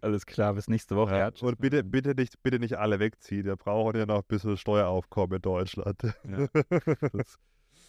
[0.02, 1.18] Alles klar, bis nächste Woche.
[1.18, 3.46] Ja, und bitte, bitte, nicht, bitte nicht alle wegziehen.
[3.46, 6.02] Wir brauchen ja noch ein bisschen Steueraufkommen in Deutschland.
[6.04, 6.48] Ja.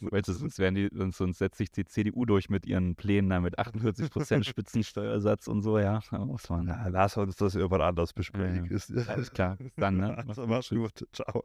[0.00, 3.30] Weißt du, sonst, werden die, sonst, sonst setzt sich die CDU durch mit ihren Plänen
[3.30, 6.00] da mit 48% Spitzensteuersatz und so, ja.
[6.48, 8.66] Na, lass uns das irgendwann anders besprechen.
[8.70, 9.08] Ja, ja.
[9.08, 10.16] Alles klar, dann, ne?
[10.28, 11.06] Also, mach's gut.
[11.12, 11.44] Ciao.